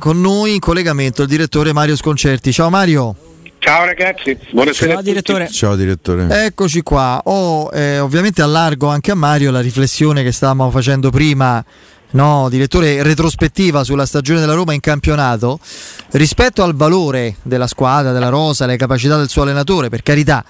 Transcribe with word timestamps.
Con 0.00 0.20
noi 0.20 0.54
in 0.54 0.60
collegamento 0.60 1.22
il 1.22 1.28
direttore 1.28 1.72
Mario 1.72 1.96
Sconcerti. 1.96 2.52
Ciao 2.52 2.70
Mario. 2.70 3.16
Ciao 3.58 3.84
ragazzi, 3.84 4.38
buonasera. 4.52 4.92
Ciao 4.92 5.02
direttore. 5.02 5.48
Ciao 5.48 5.74
direttore. 5.74 6.44
Eccoci 6.44 6.82
qua. 6.82 7.20
Ho 7.24 7.68
eh, 7.72 7.98
ovviamente 7.98 8.40
allargo 8.40 8.86
anche 8.86 9.10
a 9.10 9.16
Mario 9.16 9.50
la 9.50 9.58
riflessione 9.58 10.22
che 10.22 10.30
stavamo 10.30 10.70
facendo 10.70 11.10
prima, 11.10 11.64
no, 12.10 12.48
direttore, 12.48 13.02
retrospettiva 13.02 13.82
sulla 13.82 14.06
stagione 14.06 14.38
della 14.38 14.54
Roma 14.54 14.72
in 14.72 14.78
campionato 14.78 15.58
rispetto 16.12 16.62
al 16.62 16.76
valore 16.76 17.34
della 17.42 17.66
squadra, 17.66 18.12
della 18.12 18.28
rosa, 18.28 18.66
le 18.66 18.76
capacità 18.76 19.16
del 19.16 19.28
suo 19.28 19.42
allenatore, 19.42 19.88
per 19.88 20.04
carità. 20.04 20.44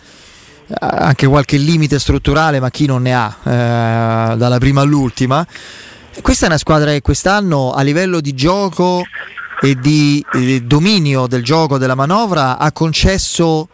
Anche 0.79 1.27
qualche 1.27 1.57
limite 1.57 1.99
strutturale, 1.99 2.61
ma 2.61 2.69
chi 2.69 2.85
non 2.85 3.01
ne 3.01 3.15
ha 3.15 3.35
eh, 3.45 4.37
dalla 4.37 4.59
prima 4.59 4.83
all'ultima. 4.83 5.47
Questa 6.21 6.45
è 6.45 6.49
una 6.49 6.59
squadra 6.59 6.91
che 6.91 7.01
quest'anno 7.01 7.73
a 7.73 7.81
livello 7.81 8.21
di 8.21 8.35
gioco 8.35 9.05
e 9.61 9.75
di 9.75 10.25
eh, 10.35 10.61
dominio 10.63 11.27
del 11.27 11.43
gioco 11.43 11.79
della 11.79 11.95
manovra 11.95 12.59
ha 12.59 12.71
concesso 12.73 13.69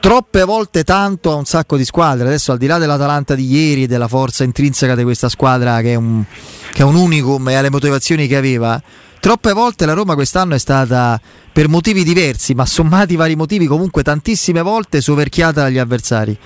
troppe 0.00 0.44
volte 0.44 0.82
tanto 0.82 1.30
a 1.30 1.34
un 1.36 1.44
sacco 1.44 1.76
di 1.76 1.84
squadre. 1.84 2.26
Adesso 2.26 2.52
al 2.52 2.58
di 2.58 2.66
là 2.66 2.78
dell'Atalanta 2.78 3.34
di 3.34 3.46
ieri 3.46 3.84
e 3.84 3.86
della 3.86 4.08
forza 4.08 4.42
intrinseca 4.44 4.94
di 4.94 5.02
questa 5.02 5.28
squadra 5.28 5.80
che 5.80 5.92
è 5.92 5.96
un, 5.96 6.24
che 6.72 6.82
è 6.82 6.84
un 6.84 6.94
unicum 6.94 7.48
e 7.48 7.54
alle 7.54 7.70
motivazioni 7.70 8.26
che 8.26 8.36
aveva, 8.36 8.82
troppe 9.20 9.52
volte 9.52 9.86
la 9.86 9.92
Roma 9.92 10.14
quest'anno 10.14 10.54
è 10.54 10.58
stata 10.58 11.20
per 11.52 11.68
motivi 11.68 12.02
diversi, 12.02 12.54
ma 12.54 12.64
sommati 12.64 13.16
vari 13.16 13.36
motivi, 13.36 13.66
comunque 13.66 14.02
tantissime 14.02 14.62
volte 14.62 15.00
soverchiata 15.00 15.62
dagli 15.62 15.78
avversari. 15.78 16.36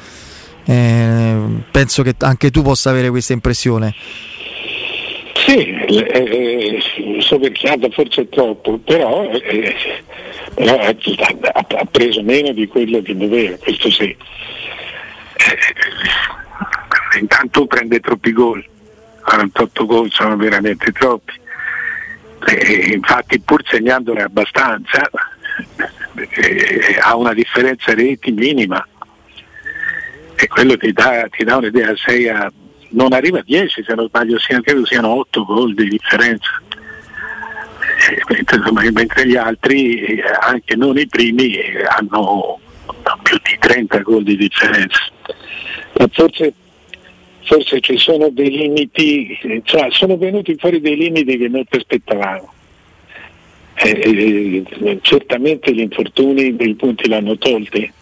Eh, 0.66 1.36
penso 1.70 2.02
che 2.02 2.14
anche 2.20 2.50
tu 2.50 2.62
possa 2.62 2.90
avere 2.90 3.10
questa 3.10 3.34
impressione. 3.34 3.94
Sì, 5.34 5.58
eh, 5.58 6.80
soverchiata 7.18 7.90
forse 7.90 8.28
troppo, 8.28 8.78
però, 8.78 9.28
eh, 9.30 9.74
però 10.54 10.78
ha, 10.78 10.94
ha, 11.52 11.84
preso 11.90 12.22
meno 12.22 12.52
di 12.52 12.66
quello 12.68 13.02
che 13.02 13.16
doveva, 13.16 13.56
questo 13.56 13.90
sì. 13.90 14.16
Eh, 15.36 15.58
intanto 17.18 17.66
prende 17.66 17.98
troppi 18.00 18.32
gol, 18.32 18.64
48 19.24 19.86
gol 19.86 20.10
sono 20.10 20.36
veramente 20.36 20.92
troppi. 20.92 21.32
Eh, 22.46 22.92
infatti 22.94 23.40
pur 23.40 23.62
segnandone 23.66 24.22
abbastanza 24.22 25.10
eh, 26.14 26.98
ha 27.00 27.16
una 27.16 27.32
differenza 27.32 27.94
reti 27.94 28.30
minima 28.32 28.86
e 30.36 30.46
quello 30.46 30.76
ti 30.76 30.92
dà, 30.92 31.26
ti 31.30 31.42
dà 31.42 31.56
un'idea, 31.56 31.94
6 31.96 32.28
a 32.28 32.52
non 32.94 33.12
arriva 33.12 33.40
a 33.40 33.42
10 33.44 33.84
se 33.84 33.94
non 33.94 34.06
sbaglio, 34.06 34.38
credo 34.38 34.86
siano 34.86 35.18
8 35.18 35.44
gol 35.44 35.74
di 35.74 35.88
differenza. 35.88 36.62
Eh, 38.10 38.90
mentre 38.92 39.26
gli 39.26 39.36
altri, 39.36 39.98
eh, 39.98 40.22
anche 40.40 40.76
non 40.76 40.98
i 40.98 41.06
primi, 41.06 41.54
eh, 41.54 41.84
hanno 41.84 42.58
più 43.22 43.38
di 43.42 43.56
30 43.58 43.98
gol 43.98 44.22
di 44.22 44.36
differenza. 44.36 45.00
Ma 45.98 46.08
forse, 46.10 46.52
forse 47.42 47.80
ci 47.80 47.96
sono 47.98 48.28
dei 48.30 48.50
limiti, 48.50 49.38
cioè 49.64 49.88
sono 49.90 50.16
venuti 50.16 50.56
fuori 50.56 50.80
dei 50.80 50.96
limiti 50.96 51.36
che 51.36 51.48
non 51.48 51.64
ti 51.68 51.76
aspettavamo. 51.76 52.52
Eh, 53.76 54.98
certamente 55.02 55.72
gli 55.72 55.80
infortuni 55.80 56.54
dei 56.54 56.74
punti 56.74 57.08
l'hanno 57.08 57.36
tolti 57.36 57.92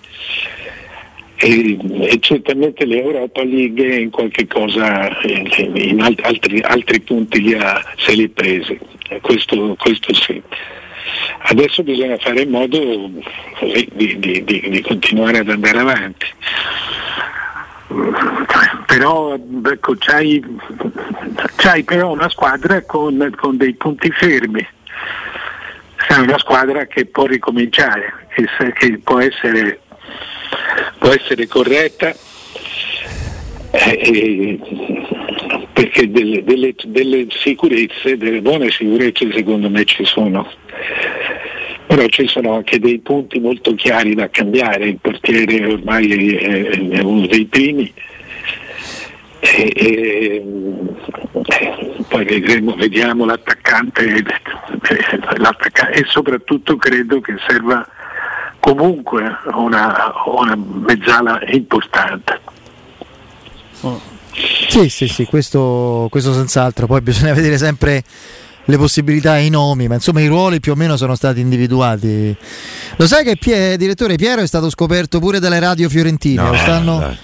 e, 1.42 1.76
e, 2.02 2.18
certamente 2.20 2.84
l'Europa 2.84 3.42
League 3.42 3.96
in 3.96 4.10
qualche 4.10 4.46
cosa 4.46 5.10
in 5.24 6.00
altri, 6.22 6.60
altri 6.60 7.00
punti 7.00 7.40
li 7.40 7.54
ha, 7.54 7.82
se 7.96 8.12
li 8.12 8.24
ha 8.24 8.30
presi, 8.32 8.78
questo, 9.20 9.74
questo, 9.76 10.14
sì. 10.14 10.40
Adesso 11.44 11.82
bisogna 11.82 12.16
fare 12.18 12.42
in 12.42 12.50
modo 12.50 12.78
così, 13.58 13.88
di, 13.92 14.20
di, 14.20 14.44
di, 14.44 14.68
di, 14.70 14.80
continuare 14.82 15.38
ad 15.38 15.48
andare 15.48 15.78
avanti. 15.80 16.26
Però 18.86 19.34
ecco, 19.34 19.96
c'hai, 19.98 20.40
c'hai, 21.56 21.82
però 21.82 22.12
una 22.12 22.28
squadra 22.28 22.82
con, 22.82 23.34
con 23.36 23.56
dei 23.56 23.74
punti 23.74 24.08
fermi, 24.12 24.64
è 26.06 26.14
una 26.14 26.38
squadra 26.38 26.86
che 26.86 27.06
può 27.06 27.26
ricominciare, 27.26 28.28
che, 28.32 28.72
che 28.74 28.98
può 29.02 29.18
essere 29.18 29.80
può 30.98 31.10
essere 31.10 31.46
corretta 31.46 32.14
eh, 33.72 34.58
perché 35.72 36.10
delle, 36.10 36.44
delle, 36.44 36.74
delle, 36.84 37.26
sicurezze, 37.30 38.16
delle 38.16 38.40
buone 38.40 38.70
sicurezze 38.70 39.32
secondo 39.32 39.70
me 39.70 39.84
ci 39.84 40.04
sono. 40.04 40.50
Però 41.86 42.06
ci 42.06 42.26
sono 42.26 42.54
anche 42.54 42.78
dei 42.78 43.00
punti 43.00 43.38
molto 43.40 43.74
chiari 43.74 44.14
da 44.14 44.30
cambiare, 44.30 44.86
il 44.86 44.98
portiere 45.00 45.66
ormai 45.66 46.34
è, 46.34 46.68
è 46.68 47.00
uno 47.00 47.26
dei 47.26 47.44
primi. 47.46 47.92
E, 49.40 49.72
e, 49.74 50.42
poi 52.08 52.24
vedremo, 52.24 52.74
vediamo 52.76 53.24
l'attaccante, 53.24 54.22
l'attaccante 55.36 56.00
e 56.00 56.04
soprattutto 56.06 56.76
credo 56.76 57.20
che 57.20 57.34
serva 57.46 57.86
comunque 58.62 59.22
una, 59.54 60.12
una 60.24 60.56
mezzala 60.56 61.40
importante. 61.50 62.40
Sì, 64.68 64.88
sì, 64.88 65.08
sì, 65.08 65.24
questo, 65.24 66.06
questo 66.08 66.32
senz'altro, 66.32 66.86
poi 66.86 67.00
bisogna 67.00 67.34
vedere 67.34 67.58
sempre 67.58 68.04
le 68.64 68.76
possibilità 68.78 69.36
e 69.36 69.46
i 69.46 69.50
nomi, 69.50 69.88
ma 69.88 69.94
insomma 69.94 70.20
i 70.20 70.28
ruoli 70.28 70.60
più 70.60 70.72
o 70.72 70.74
meno 70.76 70.96
sono 70.96 71.16
stati 71.16 71.40
individuati. 71.40 72.34
Lo 72.96 73.06
sai 73.08 73.24
che 73.24 73.36
Pie, 73.36 73.76
direttore 73.76 74.14
Piero 74.14 74.42
è 74.42 74.46
stato 74.46 74.70
scoperto 74.70 75.18
pure 75.18 75.40
dalle 75.40 75.58
radio 75.58 75.88
fiorentine, 75.88 76.40
no, 76.40 76.50
lo 76.50 76.56
stanno, 76.56 77.16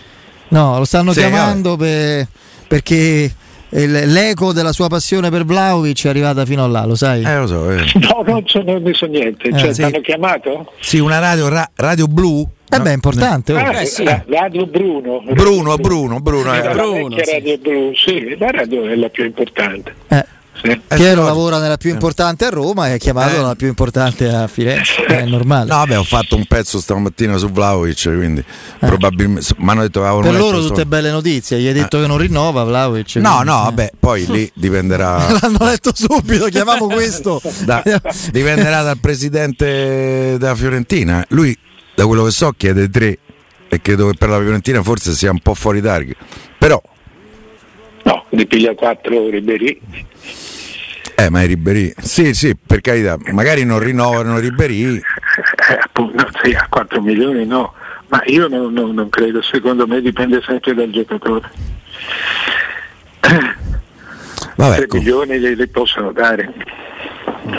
no, 0.49 0.79
lo 0.79 0.85
stanno 0.85 1.13
sì, 1.13 1.21
chiamando 1.21 1.77
per, 1.77 2.27
perché 2.67 3.33
l'eco 3.71 4.53
della 4.53 4.73
sua 4.73 4.89
passione 4.89 5.31
per 5.31 5.45
Vlaovic 5.45 6.07
è 6.07 6.09
arrivata 6.09 6.45
fino 6.45 6.65
a 6.65 6.69
là, 6.69 6.85
lo 6.85 6.95
sai? 6.95 7.23
Eh, 7.23 7.37
lo 7.37 7.47
so. 7.47 7.71
Eh. 7.71 7.85
No, 7.95 8.23
non, 8.27 8.43
so, 8.47 8.63
non 8.63 8.83
ne 8.83 8.95
so 8.95 9.07
niente. 9.07 9.49
Eh, 9.49 9.59
cioè, 9.59 9.75
sì. 9.75 9.83
hanno 9.83 10.01
chiamato? 10.01 10.73
Sì, 10.81 10.99
una 10.99 11.19
radio, 11.19 11.49
ra- 11.49 11.71
radio 11.75 12.07
blu. 12.07 12.47
Eh 12.71 12.81
beh, 12.81 12.91
è 12.91 12.95
importante. 12.95 13.53
Oh. 13.55 13.59
Ah, 13.59 13.81
eh, 13.81 13.87
sì. 13.87 14.05
Radio 14.05 14.67
Bruno. 14.67 15.23
Bruno, 15.31 15.77
Bruno, 15.77 16.21
Bruno. 16.21 16.55
Eh. 16.55 16.71
Bruno 16.73 17.17
sì. 17.17 17.31
Radio 17.31 17.59
Blu, 17.59 17.93
sì, 17.95 18.37
la 18.39 18.51
radio 18.51 18.87
è 18.87 18.95
la 18.95 19.09
più 19.09 19.25
importante. 19.25 19.95
Eh. 20.09 20.25
Sì. 20.63 20.81
Piero 20.89 21.25
lavora 21.25 21.59
nella 21.59 21.77
più 21.77 21.91
importante 21.91 22.45
a 22.45 22.51
Roma 22.51 22.89
e 22.89 22.95
è 22.95 22.99
chiamato 22.99 23.35
eh. 23.35 23.39
nella 23.39 23.55
più 23.55 23.69
importante 23.69 24.29
a 24.29 24.47
Firenze, 24.49 25.05
è 25.05 25.25
normale. 25.25 25.71
No, 25.71 25.77
vabbè, 25.77 25.99
ho 25.99 26.05
fatto 26.05 26.37
un 26.37 26.45
pezzo 26.47 26.81
stamattina 26.81 27.37
su 27.37 27.49
Vlaovic, 27.51 28.03
quindi 28.15 28.41
eh. 28.41 28.87
probabilmente 28.87 29.55
mi 29.59 29.71
hanno 29.71 29.83
detto 29.83 30.01
Per 30.01 30.35
loro 30.35 30.61
tutte 30.61 30.85
belle 30.87 31.11
notizie, 31.11 31.61
gli 31.61 31.67
hai 31.67 31.73
detto 31.73 31.99
eh. 31.99 32.03
che 32.03 32.07
non 32.07 32.19
rinnova 32.19 32.65
Vlaovic. 32.65 33.17
No, 33.17 33.37
quindi, 33.37 33.51
no, 33.51 33.63
vabbè, 33.63 33.93
poi 33.99 34.27
lì 34.27 34.51
dipenderà 34.55 35.27
L'hanno 35.41 35.65
letto 35.65 35.93
subito, 35.95 36.47
chiamiamo 36.47 36.87
questo. 36.87 37.41
Da, 37.65 37.83
dipenderà 38.33 38.83
dal 38.83 38.99
presidente 38.99 40.37
della 40.39 40.55
Fiorentina. 40.55 41.25
Lui 41.29 41.57
da 41.95 42.07
quello 42.07 42.25
che 42.25 42.31
so 42.31 42.53
chiede 42.57 42.89
tre 42.89 43.19
e 43.69 43.81
credo 43.81 44.09
che 44.09 44.17
per 44.17 44.29
la 44.29 44.39
Fiorentina 44.39 44.83
forse 44.83 45.13
sia 45.13 45.31
un 45.31 45.41
po' 45.41 45.55
fuori 45.55 45.81
target. 45.81 46.17
Però 46.59 46.81
No, 48.03 48.25
ne 48.31 48.47
piglia 48.47 48.75
4 48.75 49.29
Ribéry. 49.29 49.81
Eh, 51.17 51.31
ma 51.31 51.43
è 51.43 51.47
Ribéry. 51.47 51.93
Sì, 51.99 52.33
sì, 52.33 52.55
per 52.55 52.81
carità, 52.81 53.17
magari 53.33 53.65
non 53.65 53.81
rinnovano 53.81 54.39
Ribéry. 54.39 55.01
Eh, 55.71 55.79
appunto, 55.81 56.27
sì, 56.43 56.53
a 56.53 56.67
4 56.69 57.01
milioni 57.01 57.45
no, 57.45 57.75
ma 58.09 58.23
io 58.25 58.49
non, 58.49 58.73
non, 58.73 58.95
non, 58.95 59.09
credo, 59.09 59.43
secondo 59.43 59.87
me 59.87 60.01
dipende 60.01 60.41
sempre 60.45 60.75
dal 60.75 60.91
giocatore. 60.91 61.51
Vabbè, 64.57 64.77
3 64.77 64.87
com- 64.87 64.99
milioni 64.99 65.39
li, 65.39 65.55
li, 65.55 65.69
possono 65.69 66.11
dare, 66.11 66.53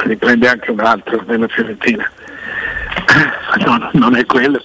li 0.06 0.18
prende 0.18 0.50
anche 0.50 0.72
un 0.72 0.80
altro 0.80 1.24
nella 1.28 1.48
Fiorentina. 1.48 2.10
No, 3.66 3.90
non 3.94 4.16
è 4.16 4.26
quello. 4.26 4.62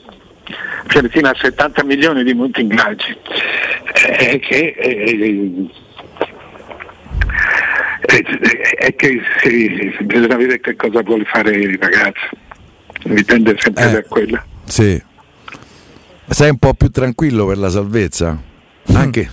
Fiorentina 0.86 1.30
ha 1.30 1.34
70 1.34 1.84
milioni 1.84 2.22
di 2.24 2.34
monti 2.34 2.60
ingaggi 2.60 3.16
è 3.94 4.38
che, 4.40 4.74
è, 4.74 4.94
è 8.76 8.94
che 8.94 9.20
sì, 9.42 9.94
bisogna 10.00 10.36
vedere 10.36 10.60
che 10.60 10.76
cosa 10.76 11.02
vuole 11.02 11.24
fare 11.24 11.50
il 11.52 11.78
ragazzo, 11.78 12.28
dipende 13.04 13.56
sempre 13.58 13.88
eh, 13.88 13.92
da 13.92 14.02
quello. 14.02 14.42
Sì. 14.64 15.02
Sei 16.26 16.50
un 16.50 16.58
po' 16.58 16.74
più 16.74 16.88
tranquillo 16.88 17.46
per 17.46 17.58
la 17.58 17.68
salvezza? 17.68 18.32
Mm. 18.90 18.96
Anche 18.96 19.30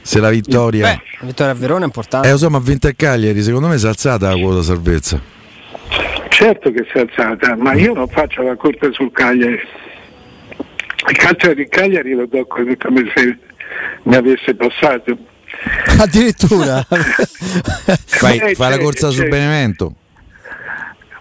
se 0.00 0.20
la 0.20 0.30
vittoria. 0.30 0.86
Beh, 0.86 1.02
la 1.20 1.26
vittoria 1.26 1.52
a 1.52 1.56
Verona 1.56 1.82
è 1.82 1.86
importante. 1.86 2.28
Eh, 2.28 2.30
lo 2.30 2.38
so, 2.38 2.48
ma 2.50 2.58
ha 2.58 2.62
vinto 2.62 2.88
il 2.88 2.96
Cagliari, 2.96 3.42
secondo 3.42 3.68
me 3.68 3.78
si 3.78 3.84
è 3.84 3.88
alzata 3.88 4.32
la 4.32 4.40
quota 4.40 4.62
salvezza. 4.62 5.20
Certo 6.28 6.70
che 6.70 6.86
si 6.90 6.98
è 6.98 7.00
alzata, 7.00 7.56
ma 7.56 7.74
io 7.74 7.92
non 7.92 8.08
faccio 8.08 8.42
la 8.42 8.56
corte 8.56 8.92
sul 8.92 9.10
Cagliari. 9.12 9.60
Il 11.08 11.16
calcio 11.16 11.54
di 11.54 11.66
Cagliari 11.68 12.12
lo 12.12 12.26
do 12.26 12.46
come 12.46 12.76
se 13.14 13.38
mi 14.02 14.14
avesse 14.14 14.54
passato. 14.54 15.16
Addirittura 15.98 16.84
fai, 16.86 18.54
fai 18.54 18.70
la 18.70 18.78
corsa 18.78 19.10
sul 19.10 19.28
Benevento. 19.28 19.94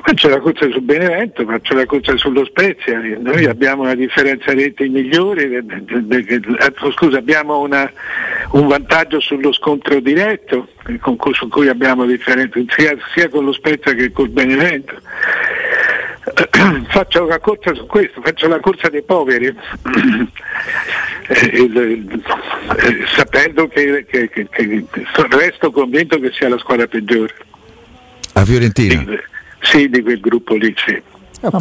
Faccio 0.08 0.30
la 0.30 0.40
corsa 0.40 0.70
su 0.72 0.80
Benevento, 0.82 1.46
faccio 1.46 1.74
la 1.74 1.86
corsa 1.86 2.16
sullo 2.16 2.46
Spezia, 2.46 2.98
noi 3.20 3.44
abbiamo 3.44 3.82
una 3.82 3.94
differenza 3.94 4.54
reti 4.54 4.88
migliore, 4.88 5.58
eh, 5.58 6.74
scusa, 6.96 7.18
abbiamo 7.18 7.60
una, 7.60 7.92
un 8.52 8.68
vantaggio 8.68 9.20
sullo 9.20 9.52
scontro 9.52 10.00
diretto 10.00 10.70
con, 11.02 11.18
su 11.34 11.50
cui 11.50 11.68
abbiamo 11.68 12.06
differenze 12.06 12.64
sia, 12.70 12.96
sia 13.14 13.28
con 13.28 13.44
lo 13.44 13.52
Spezia 13.52 13.94
che 13.96 14.14
col 14.14 14.30
Benevento. 14.30 14.94
Faccio 16.90 17.26
la 17.26 17.40
corsa 17.40 17.74
su 17.74 17.86
questo, 17.86 18.22
faccio 18.22 18.48
la 18.48 18.60
corsa 18.60 18.90
dei 18.90 19.04
poveri, 19.04 19.48
eh, 21.28 22.00
sapendo 23.16 23.68
che, 23.68 24.06
che, 24.10 24.30
che, 24.30 24.48
che 24.50 24.86
resto 25.30 25.72
convinto 25.72 26.20
che 26.20 26.32
sia 26.32 26.50
la 26.50 26.58
squadra 26.58 26.88
peggiore. 26.88 27.34
La 28.34 28.46
Fiorentina? 28.46 29.06
Sì, 29.62 29.90
di 29.90 30.02
quel 30.02 30.20
gruppo 30.20 30.56
lì, 30.56 30.74
sì. 30.78 31.02
Oh, 31.42 31.52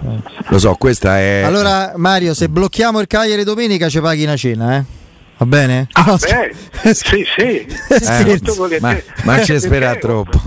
no. 0.00 0.22
Lo 0.48 0.58
so, 0.58 0.74
questa 0.74 1.18
è. 1.18 1.42
Allora, 1.42 1.92
Mario, 1.96 2.32
se 2.34 2.48
blocchiamo 2.48 3.00
il 3.00 3.06
Cagliari 3.06 3.44
domenica 3.44 3.88
ci 3.88 4.00
paghi 4.00 4.24
una 4.24 4.36
cena, 4.36 4.76
eh? 4.76 4.84
Va 5.42 5.46
bene? 5.46 5.88
Ah, 5.94 6.04
no, 6.06 6.16
beh, 6.16 6.94
sì, 6.94 7.26
sì. 7.36 7.66
Eh, 7.88 8.78
ma, 8.78 8.96
ma 9.24 9.42
ci 9.42 9.58
spera 9.58 9.96
troppo. 9.96 10.40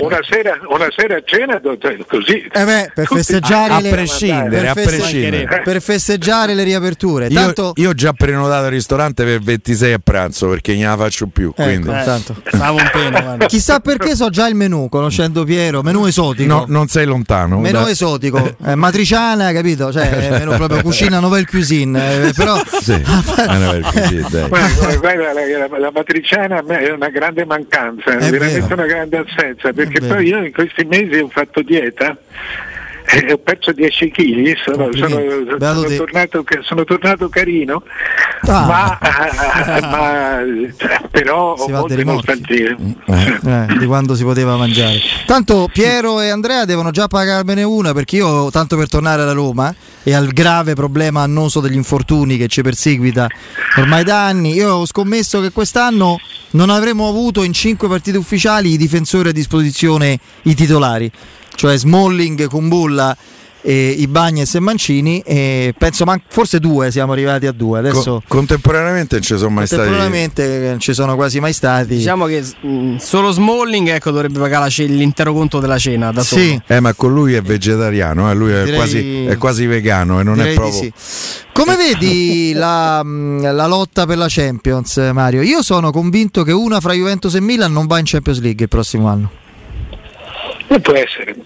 Una 0.00 0.18
sera, 0.28 0.58
una 0.68 0.88
sera 0.94 1.16
a 1.16 1.22
cena 1.24 1.58
così. 2.06 2.46
Eh 2.52 2.64
beh, 2.64 2.92
per 2.94 3.06
festeggiare 3.06 3.72
a 3.72 3.80
le 3.80 3.88
prescindere, 3.88 4.68
a 4.68 4.74
prescindere. 4.74 5.62
Per 5.64 5.80
festeggiare 5.80 6.52
le 6.52 6.64
riaperture. 6.64 7.30
Tanto... 7.30 7.72
Io, 7.76 7.84
io, 7.84 7.90
ho 7.90 7.94
già 7.94 8.12
prenotato 8.12 8.66
il 8.66 8.72
ristorante 8.72 9.24
per 9.24 9.40
26 9.40 9.92
a 9.94 10.00
pranzo 10.04 10.48
perché 10.48 10.74
non 10.74 10.82
la 10.82 10.96
faccio 10.98 11.28
più. 11.28 11.52
Ecco, 11.56 11.62
quindi. 11.62 11.88
Eh, 11.88 12.04
tanto. 12.04 12.36
un 12.52 12.90
pene, 12.92 13.46
Chissà 13.46 13.80
perché 13.80 14.14
so 14.14 14.28
già 14.28 14.46
il 14.48 14.54
menù, 14.54 14.90
conoscendo 14.90 15.44
Piero, 15.44 15.82
menù 15.82 16.04
esotico. 16.04 16.52
No, 16.52 16.64
non 16.68 16.88
sei 16.88 17.06
lontano. 17.06 17.58
Menù 17.58 17.84
da... 17.84 17.90
esotico, 17.90 18.56
eh, 18.66 18.74
matriciana, 18.74 19.50
capito? 19.52 19.90
Cioè, 19.90 20.28
menù 20.28 20.54
proprio 20.56 20.82
cucina 20.82 21.20
nouvelle 21.20 21.46
cuisine. 21.46 22.26
Eh, 22.26 22.32
però... 22.34 22.60
Sì, 22.82 23.02
nouvelle 23.02 23.80
cuisine. 23.80 24.25
Guarda, 24.30 25.32
la, 25.32 25.68
la, 25.68 25.78
la, 25.78 25.90
matriciana 25.92 26.64
è 26.66 26.90
una 26.90 27.08
grande 27.08 27.44
mancanza, 27.44 28.12
è 28.12 28.30
veramente 28.30 28.60
vero. 28.60 28.74
una 28.74 28.86
grande 28.86 29.16
assenza, 29.18 29.72
perché 29.72 30.00
poi 30.00 30.26
io 30.26 30.44
in 30.44 30.52
questi 30.52 30.84
mesi 30.84 31.18
ho 31.18 31.28
fatto 31.28 31.62
dieta 31.62 32.16
eh, 33.08 33.32
ho 33.32 33.38
perso 33.38 33.72
10 33.72 34.10
kg, 34.10 34.56
sono, 34.64 34.88
sono, 34.92 35.08
sono, 35.58 35.96
tornato, 35.96 36.44
sono, 36.62 36.84
tornato, 36.84 37.28
carino, 37.28 37.82
ah. 38.48 38.66
ma, 38.66 38.98
ma 39.80 40.38
però 41.10 41.56
si 41.56 41.70
ho 41.70 41.74
molte 41.74 42.02
nostalgie. 42.02 42.76
Eh, 43.06 43.38
eh, 43.44 43.66
di 43.78 43.86
quando 43.86 44.14
si 44.14 44.24
poteva 44.24 44.56
mangiare. 44.56 45.00
Tanto 45.24 45.68
Piero 45.72 46.20
e 46.20 46.30
Andrea 46.30 46.64
devono 46.64 46.90
già 46.90 47.06
pagarmene 47.06 47.62
una 47.62 47.92
perché 47.92 48.16
io, 48.16 48.50
tanto 48.50 48.76
per 48.76 48.88
tornare 48.88 49.22
alla 49.22 49.32
Roma 49.32 49.72
e 50.02 50.12
al 50.12 50.28
grave 50.28 50.74
problema 50.74 51.22
annoso 51.22 51.60
degli 51.60 51.74
infortuni 51.74 52.36
che 52.36 52.48
ci 52.48 52.62
perseguita 52.62 53.28
ormai 53.78 54.02
da 54.04 54.26
anni, 54.26 54.54
io 54.54 54.72
ho 54.72 54.86
scommesso 54.86 55.40
che 55.40 55.52
quest'anno 55.52 56.18
non 56.50 56.70
avremmo 56.70 57.08
avuto 57.08 57.42
in 57.42 57.52
5 57.52 57.86
partite 57.88 58.18
ufficiali 58.18 58.72
i 58.72 58.76
difensori 58.76 59.28
a 59.28 59.32
disposizione, 59.32 60.18
i 60.42 60.54
titolari 60.54 61.10
cioè 61.56 61.76
Smalling, 61.76 62.46
Kumbulla 62.46 63.16
e 63.68 63.96
Ibagnez 63.98 64.54
e 64.54 64.60
Mancini 64.60 65.20
e 65.26 65.74
penso 65.76 66.04
ma 66.04 66.16
forse 66.28 66.60
due 66.60 66.92
siamo 66.92 67.10
arrivati 67.10 67.48
a 67.48 67.52
due 67.52 67.80
adesso 67.80 68.22
Co- 68.22 68.22
contemporaneamente 68.28 69.16
non 69.16 69.24
ci 69.24 69.36
sono 69.36 69.50
mai 69.50 69.66
stati 69.66 69.82
contemporaneamente 69.82 70.58
non 70.68 70.78
ci 70.78 70.94
sono 70.94 71.16
quasi 71.16 71.40
mai 71.40 71.52
stati 71.52 71.96
diciamo 71.96 72.26
che 72.26 72.44
mh, 72.60 72.68
mm, 72.68 72.96
solo 72.98 73.32
Smalling 73.32 73.88
ecco, 73.88 74.12
dovrebbe 74.12 74.38
pagare 74.38 74.70
l'intero 74.84 75.32
conto 75.32 75.58
della 75.58 75.78
cena 75.78 76.12
da 76.12 76.22
sì. 76.22 76.50
solo 76.50 76.62
eh 76.68 76.78
ma 76.78 76.94
con 76.94 77.12
lui 77.12 77.34
è 77.34 77.42
vegetariano 77.42 78.30
eh? 78.30 78.34
lui 78.34 78.52
è, 78.52 78.62
Direi... 78.62 78.76
quasi, 78.76 79.24
è, 79.24 79.36
quasi, 79.36 79.66
vegano 79.66 80.20
e 80.20 80.22
non 80.22 80.36
Direi 80.36 80.52
è 80.52 80.54
proprio 80.54 80.80
sì. 80.82 80.92
come 81.52 81.74
vedi 81.74 82.52
la, 82.54 83.02
mm, 83.02 83.46
la, 83.46 83.66
lotta 83.66 84.06
per 84.06 84.16
la 84.16 84.26
Champions 84.28 84.96
Mario 85.12 85.42
io 85.42 85.60
sono 85.62 85.90
convinto 85.90 86.44
che 86.44 86.52
una 86.52 86.78
fra 86.78 86.92
Juventus 86.92 87.34
e 87.34 87.40
Milan 87.40 87.72
non 87.72 87.86
va 87.86 87.98
in 87.98 88.04
Champions 88.04 88.40
League 88.40 88.62
il 88.62 88.68
prossimo 88.68 89.08
anno 89.08 89.44
non 90.68 90.80
può 90.80 90.94
essere, 90.94 91.36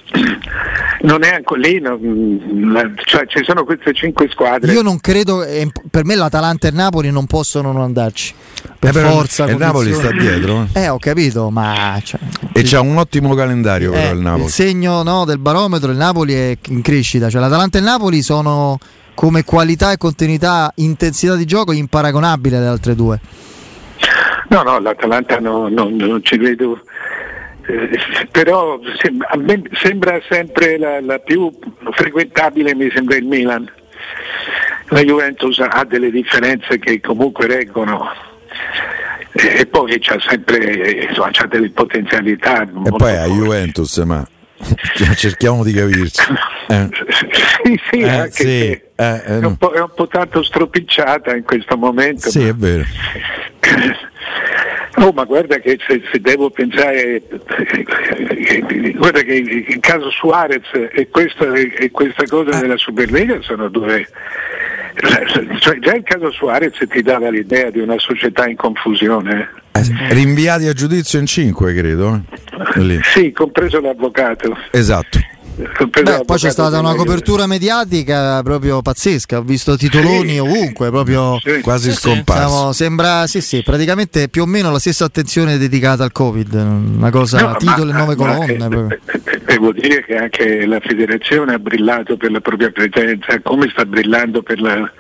non 1.03 1.23
è 1.25 1.35
ancora 1.35 1.61
lì, 1.61 1.79
non, 1.79 2.95
cioè 3.05 3.27
ci 3.27 3.43
sono 3.45 3.65
queste 3.65 3.93
cinque 3.93 4.29
squadre. 4.31 4.73
Io 4.73 4.83
non 4.83 4.99
credo, 5.01 5.45
per 5.91 6.05
me 6.05 6.15
l'Atalanta 6.15 6.67
e 6.67 6.71
il 6.71 6.77
Napoli 6.77 7.11
non 7.11 7.27
possono 7.27 7.73
non 7.73 7.83
andarci. 7.83 8.35
Per 8.79 8.97
eh 8.97 9.01
forza. 9.01 9.45
Il 9.45 9.57
Napoli 9.57 9.93
sta 9.93 10.11
dietro. 10.11 10.69
Eh, 10.73 10.89
ho 10.89 10.99
capito, 10.99 11.51
ma. 11.51 12.01
Cioè, 12.03 12.19
e 12.53 12.63
c'ha 12.63 12.81
un 12.81 12.97
ottimo 12.97 13.35
calendario, 13.35 13.91
però 13.91 14.09
eh, 14.09 14.13
il 14.13 14.21
Napoli. 14.21 14.45
Il 14.45 14.51
segno 14.51 15.03
no, 15.03 15.25
del 15.25 15.39
barometro, 15.39 15.91
il 15.91 15.99
Napoli 15.99 16.35
è 16.35 16.57
in 16.69 16.81
crescita. 16.81 17.29
Cioè, 17.29 17.41
l'Atalanta 17.41 17.77
e 17.77 17.81
il 17.81 17.87
Napoli 17.87 18.23
sono 18.23 18.79
come 19.15 19.45
qualità 19.45 19.93
e 19.93 19.99
continuità, 19.99 20.73
intensità 20.77 21.35
di 21.35 21.45
gioco 21.45 21.73
imparagonabili 21.73 22.57
alle 22.57 22.67
altre 22.67 22.95
due. 22.95 23.21
No, 24.49 24.63
no, 24.63 24.81
l'Atalanta 24.81 25.39
no, 25.39 25.69
no, 25.69 25.89
non 25.91 26.21
ci 26.25 26.37
vedo 26.37 26.81
eh, 27.67 28.29
però 28.31 28.79
a 29.29 29.37
me 29.37 29.62
sembra 29.73 30.21
sempre 30.29 30.79
la, 30.79 31.01
la, 31.01 31.19
più 31.19 31.51
frequentabile 31.93 32.75
mi 32.75 32.91
sembra 32.93 33.17
il 33.17 33.25
Milan. 33.25 33.71
La 34.89 35.03
Juventus 35.03 35.59
ha 35.61 35.85
delle 35.85 36.11
differenze 36.11 36.79
che 36.79 37.01
comunque 37.01 37.47
reggono. 37.47 38.09
E 39.33 39.65
poi 39.67 39.99
c'ha 40.01 40.19
sempre 40.27 41.07
insomma, 41.09 41.29
c'ha 41.31 41.47
delle 41.47 41.71
potenzialità 41.71 42.62
e 42.62 42.91
poi 42.91 43.17
a 43.17 43.27
Juventus 43.27 43.99
ma 43.99 44.27
cerchiamo 45.15 45.62
di 45.62 45.73
capirci. 45.73 46.23
Eh. 46.71 46.89
sì, 47.65 47.81
sì, 47.91 47.99
eh, 47.99 48.29
sì 48.31 48.71
eh, 48.71 48.83
è, 48.95 49.37
un 49.39 49.57
è, 49.59 49.81
un 49.81 49.91
po', 49.93 50.07
tanto 50.07 50.41
stropicciata 50.41 51.35
in 51.35 51.43
questo 51.43 51.77
momento 51.77 52.31
sì 52.31 52.47
è 52.47 52.55
vero 52.55 52.85
Oh, 55.00 55.12
ma 55.12 55.25
guarda 55.25 55.58
che 55.58 55.79
se, 55.87 56.02
se 56.12 56.20
devo 56.20 56.50
pensare, 56.50 57.23
guarda 58.94 59.23
che 59.23 59.35
il 59.35 59.81
caso 59.81 60.11
Suarez 60.11 60.69
e 60.93 61.08
questa, 61.08 61.52
e 61.55 61.91
questa 61.91 62.25
cosa 62.26 62.61
della 62.61 62.76
Superlega 62.76 63.41
sono 63.41 63.69
due, 63.69 64.06
cioè, 65.58 65.79
già 65.79 65.94
il 65.94 66.02
caso 66.02 66.31
Suarez 66.31 66.76
ti 66.88 67.00
dava 67.02 67.31
l'idea 67.31 67.70
di 67.70 67.81
una 67.81 67.99
società 67.99 68.47
in 68.47 68.56
confusione. 68.56 69.49
Eh, 69.73 70.12
rinviati 70.12 70.67
a 70.67 70.75
giudizio 70.75 71.19
in 71.19 71.26
cinque, 71.26 71.73
credo. 71.75 72.20
Eh. 72.76 72.81
Lì. 72.81 73.00
Sì, 73.02 73.32
compreso 73.32 73.81
l'avvocato. 73.81 74.55
Esatto. 74.70 75.19
Beh, 75.56 76.23
poi 76.25 76.38
c'è 76.38 76.50
stata 76.50 76.78
una 76.78 76.95
copertura 76.95 77.47
mediatica 77.47 78.42
proprio 78.42 78.80
pazzesca, 78.80 79.38
ho 79.38 79.42
visto 79.42 79.76
titoloni 79.76 80.33
sì, 80.33 80.38
ovunque, 80.38 80.90
proprio 80.90 81.38
sì, 81.42 81.61
quasi 81.61 81.90
sì, 81.90 81.97
scomparso. 81.97 82.73
sembra 82.73 83.26
sì, 83.26 83.40
sì, 83.40 83.62
praticamente 83.62 84.28
più 84.28 84.42
o 84.42 84.47
meno 84.47 84.71
la 84.71 84.78
stessa 84.78 85.04
attenzione 85.04 85.59
dedicata 85.59 86.04
al 86.04 86.12
Covid, 86.12 86.52
una 86.54 87.11
cosa 87.11 87.40
no, 87.40 87.57
titolo 87.57 87.90
e 87.90 87.95
nove 87.95 88.14
colonne. 88.14 88.99
Eh, 89.02 89.40
devo 89.45 89.73
dire 89.73 90.04
che 90.04 90.16
anche 90.16 90.64
la 90.66 90.80
federazione 90.80 91.54
ha 91.54 91.59
brillato 91.59 92.16
per 92.16 92.30
la 92.30 92.40
propria 92.40 92.71
presenza, 92.71 93.40
come 93.42 93.69
sta 93.71 93.85
brillando 93.85 94.42
per 94.42 94.61
la 94.61 94.90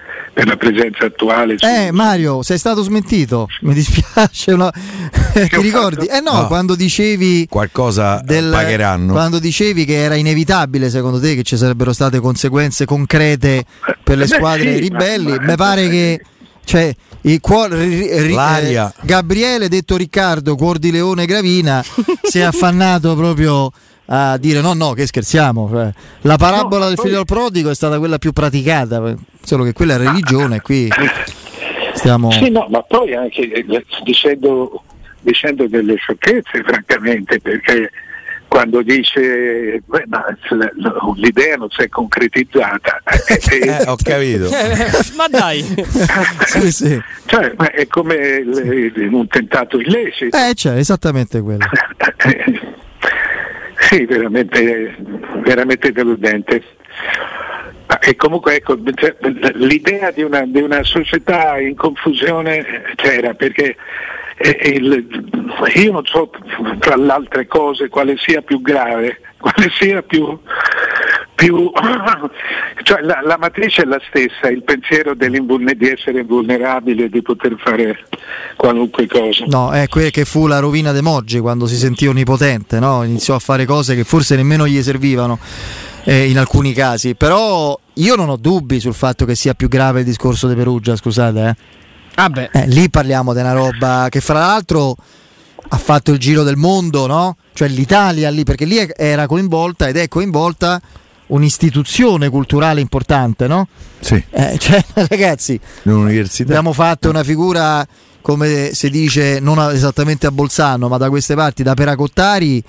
per 0.40 0.48
la 0.48 0.56
presenza 0.56 1.04
attuale. 1.04 1.56
Eh 1.58 1.92
Mario, 1.92 2.42
sei 2.42 2.56
stato 2.56 2.82
smentito, 2.82 3.46
mi 3.60 3.74
dispiace. 3.74 4.54
No? 4.54 4.70
Ti 5.34 5.60
ricordi? 5.60 6.06
Eh 6.06 6.20
no, 6.20 6.32
no, 6.32 6.46
quando 6.46 6.74
dicevi 6.74 7.46
qualcosa 7.48 8.22
del, 8.24 8.50
pagheranno. 8.50 9.12
Quando 9.12 9.38
dicevi 9.38 9.84
che 9.84 9.96
era 9.96 10.14
inevitabile 10.14 10.88
secondo 10.88 11.20
te 11.20 11.34
che 11.34 11.42
ci 11.42 11.58
sarebbero 11.58 11.92
state 11.92 12.20
conseguenze 12.20 12.86
concrete 12.86 13.64
per 14.02 14.16
le 14.16 14.26
squadre 14.26 14.74
sì, 14.76 14.80
ribelli, 14.80 15.36
mi 15.38 15.56
pare 15.56 15.88
che 15.88 16.20
cioè, 16.64 16.94
il 17.22 17.40
cuor, 17.40 17.72
ri, 17.72 18.06
ri, 18.22 18.34
eh, 18.34 18.92
Gabriele 19.02 19.68
detto 19.68 19.96
Riccardo, 19.96 20.54
cuor 20.54 20.78
di 20.78 20.90
leone 20.90 21.26
Gravina, 21.26 21.84
si 22.22 22.38
è 22.38 22.42
affannato 22.44 23.14
proprio 23.14 23.70
a 24.06 24.36
dire 24.38 24.60
no, 24.60 24.72
no, 24.72 24.92
che 24.92 25.06
scherziamo. 25.06 25.68
Cioè, 25.70 25.92
la 26.22 26.36
parabola 26.36 26.84
no, 26.84 26.88
del 26.88 26.98
figlio 26.98 27.24
prodigo 27.24 27.70
è 27.70 27.74
stata 27.74 27.98
quella 27.98 28.18
più 28.18 28.32
praticata, 28.32 29.02
solo 29.42 29.64
che 29.64 29.72
quella 29.72 29.94
è 29.94 29.98
religione 29.98 30.60
qui 30.60 30.88
stiamo... 31.94 32.30
Sì, 32.32 32.50
no, 32.50 32.66
ma 32.70 32.82
poi 32.82 33.14
anche 33.14 33.50
eh, 33.50 33.84
dicendo, 34.02 34.82
dicendo 35.20 35.68
delle 35.68 35.96
sciocchezze, 35.96 36.62
francamente, 36.64 37.40
perché 37.40 37.90
quando 38.48 38.82
dice 38.82 39.80
beh, 39.86 40.04
l'idea 41.14 41.54
non 41.54 41.70
si 41.70 41.82
è 41.82 41.88
concretizzata 41.88 43.00
eh, 43.04 43.38
eh, 43.48 43.66
eh 43.68 43.84
ho 43.86 43.96
capito. 44.02 44.48
Ma 45.16 45.28
dai. 45.28 45.62
Sì, 46.46 46.72
sì. 46.72 47.00
Cioè, 47.26 47.52
è 47.52 47.86
come 47.86 48.40
un 48.40 49.26
tentato 49.28 49.78
illecito. 49.78 50.36
Eh 50.36 50.54
cioè, 50.54 50.76
esattamente 50.76 51.40
quello. 51.40 51.64
Sì, 53.88 54.04
veramente, 54.04 54.94
veramente 55.42 55.90
deludente. 55.90 56.62
E 58.00 58.14
comunque 58.14 58.56
ecco, 58.56 58.78
cioè, 58.94 59.16
l'idea 59.54 60.10
di 60.10 60.22
una, 60.22 60.44
di 60.46 60.60
una, 60.60 60.84
società 60.84 61.58
in 61.58 61.74
confusione 61.74 62.94
c'era 62.94 63.34
perché 63.34 63.76
il, 64.64 65.06
io 65.74 65.92
non 65.92 66.04
so 66.06 66.30
tra 66.78 66.96
le 66.96 67.10
altre 67.12 67.46
cose 67.46 67.88
quale 67.88 68.16
sia 68.16 68.42
più 68.42 68.62
grave 68.62 69.18
quale 69.40 69.70
sia 69.78 70.02
più, 70.02 70.38
più 71.34 71.72
cioè 72.82 73.00
la, 73.00 73.20
la, 73.24 73.38
matrice 73.38 73.82
è 73.82 73.84
la 73.86 74.00
stessa, 74.08 74.48
il 74.48 74.62
pensiero 74.62 75.14
di 75.14 75.88
essere 75.88 76.22
vulnerabile, 76.22 77.08
di 77.08 77.22
poter 77.22 77.56
fare 77.58 77.98
qualunque 78.56 79.06
cosa. 79.06 79.44
No, 79.46 79.72
è 79.72 79.88
quella 79.88 80.10
che 80.10 80.24
fu 80.24 80.46
la 80.46 80.58
rovina 80.58 80.92
De 80.92 81.00
Moggi 81.00 81.40
quando 81.40 81.66
si 81.66 81.76
sentì 81.76 82.06
onnipotente, 82.06 82.78
no? 82.78 83.02
iniziò 83.02 83.34
a 83.34 83.38
fare 83.38 83.64
cose 83.64 83.94
che 83.94 84.04
forse 84.04 84.36
nemmeno 84.36 84.66
gli 84.66 84.80
servivano. 84.82 85.38
Eh, 86.10 86.28
in 86.28 86.38
alcuni 86.38 86.72
casi, 86.72 87.14
però 87.14 87.78
io 87.94 88.16
non 88.16 88.28
ho 88.30 88.36
dubbi 88.36 88.80
sul 88.80 88.94
fatto 88.94 89.24
che 89.24 89.36
sia 89.36 89.54
più 89.54 89.68
grave 89.68 90.00
il 90.00 90.06
discorso 90.06 90.48
di 90.48 90.56
Perugia, 90.56 90.96
scusate. 90.96 91.46
Eh. 91.46 91.56
Ah 92.16 92.32
eh, 92.52 92.66
lì 92.66 92.90
parliamo 92.90 93.32
di 93.32 93.38
una 93.38 93.52
roba 93.52 94.08
che 94.10 94.20
fra 94.20 94.40
l'altro 94.40 94.96
ha 95.68 95.76
fatto 95.76 96.10
il 96.10 96.18
giro 96.18 96.42
del 96.42 96.56
mondo, 96.56 97.06
no? 97.06 97.36
Cioè 97.52 97.68
l'Italia 97.68 98.28
lì, 98.30 98.42
perché 98.42 98.64
lì 98.64 98.84
era 98.96 99.26
coinvolta 99.26 99.86
ed 99.86 99.96
è 99.96 100.08
coinvolta 100.08 100.80
un'istituzione 101.28 102.28
culturale 102.28 102.80
importante, 102.80 103.46
no? 103.46 103.68
Sì. 104.00 104.20
Eh, 104.30 104.58
cioè, 104.58 104.84
ragazzi, 105.08 105.60
l'università. 105.82 106.48
Abbiamo 106.48 106.72
fatto 106.72 107.08
una 107.08 107.22
figura, 107.22 107.86
come 108.20 108.70
si 108.72 108.90
dice, 108.90 109.38
non 109.40 109.58
esattamente 109.72 110.26
a 110.26 110.30
Bolzano, 110.30 110.88
ma 110.88 110.96
da 110.96 111.08
queste 111.08 111.34
parti, 111.34 111.62
da 111.62 111.74
Peracottari, 111.74 112.62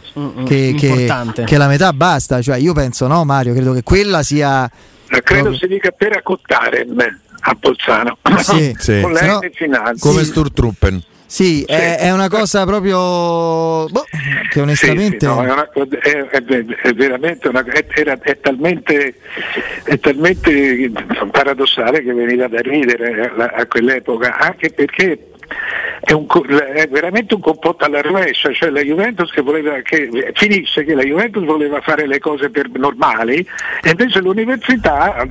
che, 0.45 0.73
che, 0.77 1.07
che 1.45 1.57
la 1.57 1.67
metà 1.67 1.93
basta. 1.93 2.41
Cioè, 2.41 2.57
io 2.57 2.73
penso, 2.73 3.07
no, 3.07 3.23
Mario, 3.25 3.53
credo 3.53 3.73
che 3.73 3.83
quella 3.83 4.23
sia. 4.23 4.69
Eh, 5.13 5.21
Credo 5.23 5.53
si 5.53 5.67
dica 5.67 5.91
peracottare 5.91 6.87
a 7.41 7.57
Bolzano. 7.59 8.17
Sì, 8.39 8.73
Sì. 8.79 9.01
Con 9.01 9.11
la 9.11 9.25
no- 9.25 9.39
finale. 9.53 9.95
Come 9.99 10.19
Sì. 10.23 10.25
Sturtruppen. 10.25 11.03
Sì, 11.25 11.63
È, 11.63 11.95
è 11.97 12.11
una 12.11 12.27
cosa 12.27 12.65
proprio. 12.65 12.97
boh, 13.87 14.03
che 14.11 14.49
Sì, 14.51 14.59
onestamente. 14.59 15.19
sì, 15.19 15.25
no, 15.25 15.41
è, 15.45 15.49
una- 15.51 15.69
è- 15.71 16.27
è- 16.27 16.65
è 16.81 16.93
veramente 16.93 17.47
una, 17.47 17.63
è, 17.63 18.37
talmente, 18.41 19.15
è 19.83 19.97
talmente 19.97 20.91
paradossale 21.31 22.03
che 22.03 22.13
veniva 22.13 22.47
da 22.49 22.59
ridere 22.59 23.31
a, 23.37 23.45
a 23.59 23.65
quell'epoca, 23.65 24.37
anche 24.39 24.71
perché 24.71 25.30
è, 26.01 26.13
un 26.13 26.25
è 26.73 26.87
veramente 26.89 27.35
un 27.35 27.41
complotto 27.41 27.85
alla 27.85 28.01
rovescia, 28.01 28.51
cioè 28.53 28.69
la 28.69 28.81
Juventus 28.81 29.29
che 29.31 29.41
voleva 29.41 29.79
che 29.81 30.09
finisce 30.33 30.83
che 30.83 30.95
la 30.95 31.03
Juventus 31.03 31.43
voleva 31.45 31.79
fare 31.81 32.07
le 32.07 32.19
cose 32.19 32.49
per 32.49 32.69
normali 32.73 33.45
e 33.83 33.89
invece 33.91 34.19
l'università 34.21 35.27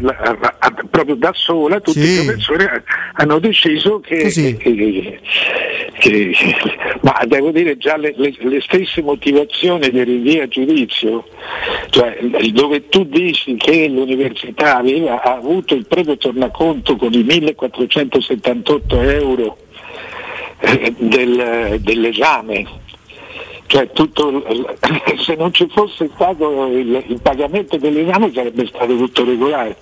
proprio 0.90 1.16
da 1.16 1.32
sola 1.34 1.80
tutti 1.80 2.00
Sì. 2.00 2.20
i 2.22 2.24
professori 2.24 2.66
hanno 3.14 3.38
deciso 3.40 4.00
che, 4.00 4.22
Così. 4.22 4.56
che- 4.56 5.18
che- 5.98 6.38
ma 7.02 7.20
devo 7.26 7.50
dire 7.50 7.76
già 7.76 7.96
le, 7.96 8.14
le- 8.16 8.34
le 8.38 8.60
stesse 8.60 9.02
motivazioni 9.02 9.90
del 9.90 10.04
rinvio 10.06 10.42
a 10.42 10.48
giudizio, 10.48 11.24
cioè 11.90 12.18
dove 12.52 12.88
tu 12.88 13.04
dici 13.04 13.56
che 13.56 13.88
l'università 13.88 14.76
aveva 14.78 15.20
ha 15.22 15.34
avuto 15.34 15.74
il 15.74 15.86
proprio 15.86 16.16
tornaconto 16.16 16.96
con 16.96 17.12
i 17.12 17.22
1478 17.22 19.00
euro 19.02 19.56
del- 20.96 21.78
dell'esame, 21.80 22.66
cioè 23.66 23.90
tutto, 23.92 24.44
se 25.22 25.34
non 25.36 25.52
ci 25.52 25.68
fosse 25.72 26.10
stato 26.14 26.66
il, 26.66 27.04
il 27.06 27.20
pagamento 27.20 27.76
dell'esame 27.76 28.32
sarebbe 28.32 28.66
stato 28.66 28.96
tutto 28.96 29.24
regolare. 29.24 29.76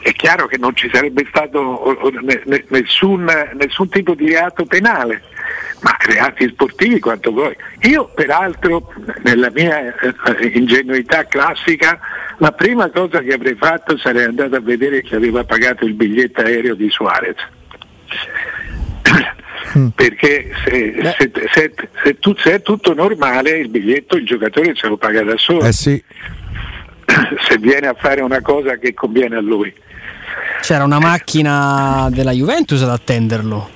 È 0.00 0.12
chiaro 0.12 0.46
che 0.46 0.58
non 0.58 0.76
ci 0.76 0.88
sarebbe 0.92 1.26
stato 1.28 1.82
nessun, 2.68 3.24
nessun 3.54 3.88
tipo 3.88 4.14
di 4.14 4.28
reato 4.28 4.64
penale, 4.64 5.22
ma 5.80 5.96
reati 5.98 6.48
sportivi 6.48 7.00
quanto 7.00 7.32
vuoi. 7.32 7.54
Io 7.82 8.08
peraltro 8.14 8.92
nella 9.24 9.50
mia 9.50 9.92
eh, 9.98 10.46
ingenuità 10.54 11.24
classica 11.24 11.98
la 12.38 12.52
prima 12.52 12.88
cosa 12.90 13.20
che 13.20 13.32
avrei 13.32 13.56
fatto 13.56 13.98
sarei 13.98 14.24
andato 14.24 14.54
a 14.54 14.60
vedere 14.60 15.02
chi 15.02 15.16
aveva 15.16 15.42
pagato 15.42 15.84
il 15.84 15.94
biglietto 15.94 16.42
aereo 16.42 16.76
di 16.76 16.88
Suarez. 16.88 17.36
Perché 19.94 20.50
se, 20.64 20.94
se- 21.18 21.30
se- 21.52 21.72
se 22.02 22.18
tu- 22.18 22.34
se 22.38 22.54
è 22.54 22.62
tutto 22.62 22.94
normale 22.94 23.50
il 23.58 23.68
biglietto 23.68 24.16
il 24.16 24.24
giocatore 24.24 24.74
se 24.74 24.86
lo 24.88 24.96
paga 24.96 25.22
da 25.22 25.36
solo 25.36 25.62
Eh 25.64 25.72
sì. 25.72 26.02
se 27.48 27.58
viene 27.58 27.86
a 27.88 27.94
fare 27.94 28.20
una 28.22 28.40
cosa 28.40 28.76
che 28.76 28.94
conviene 28.94 29.36
a 29.36 29.40
lui. 29.40 29.72
C'era 30.60 30.84
una 30.84 30.98
macchina 30.98 32.08
della 32.10 32.30
Juventus 32.32 32.80
ad 32.82 32.90
attenderlo. 32.90 33.70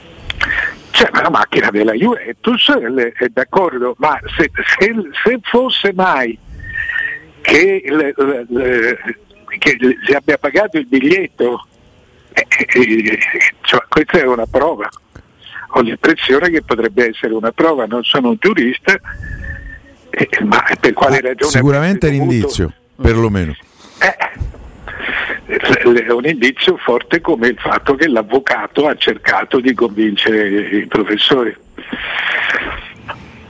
C'è 0.91 1.09
una 1.13 1.31
macchina 1.31 1.71
della 1.71 1.93
Juventus, 1.93 2.71
è 2.71 3.29
d'accordo, 3.29 3.95
ma 3.99 4.19
se, 4.37 4.51
se- 4.79 4.95
se 5.25 5.39
fosse 5.43 5.93
mai 5.95 6.39
che, 7.41 7.83
le- 7.87 8.15
le- 8.17 8.47
le- 8.49 8.99
che 9.59 9.77
si 10.07 10.13
abbia 10.13 10.39
pagato 10.39 10.79
il 10.79 10.87
biglietto, 10.87 11.67
eh, 12.33 12.47
eh, 12.51 13.19
cioè, 13.63 13.83
questa 13.89 14.19
è 14.21 14.27
una 14.27 14.47
prova. 14.47 14.89
Ho 15.75 15.81
l'impressione 15.81 16.51
che 16.51 16.63
potrebbe 16.63 17.09
essere 17.09 17.33
una 17.35 17.51
prova, 17.53 17.87
non 17.87 18.03
sono 18.05 18.29
un 18.31 18.37
giurista, 18.39 18.99
eh, 20.11 20.29
ma 20.45 20.63
per 20.79 20.93
quale 20.93 21.17
Ah, 21.19 21.21
ragione? 21.23 21.51
Sicuramente 21.51 22.07
è 22.07 22.11
avreste 22.11 22.23
un 22.23 22.29
dovuto- 22.29 22.63
indizio, 22.63 22.73
perlomeno. 23.01 23.57
Eh, 24.01 24.17
è 26.05 26.11
un 26.13 26.27
indizio 26.27 26.77
forte 26.77 27.21
come 27.21 27.49
il 27.49 27.59
fatto 27.59 27.95
che 27.95 28.07
l'avvocato 28.09 28.87
ha 28.87 28.95
cercato 28.97 29.61
di 29.61 29.73
convincere 29.75 30.47
i 30.79 30.87
professori. 30.87 31.55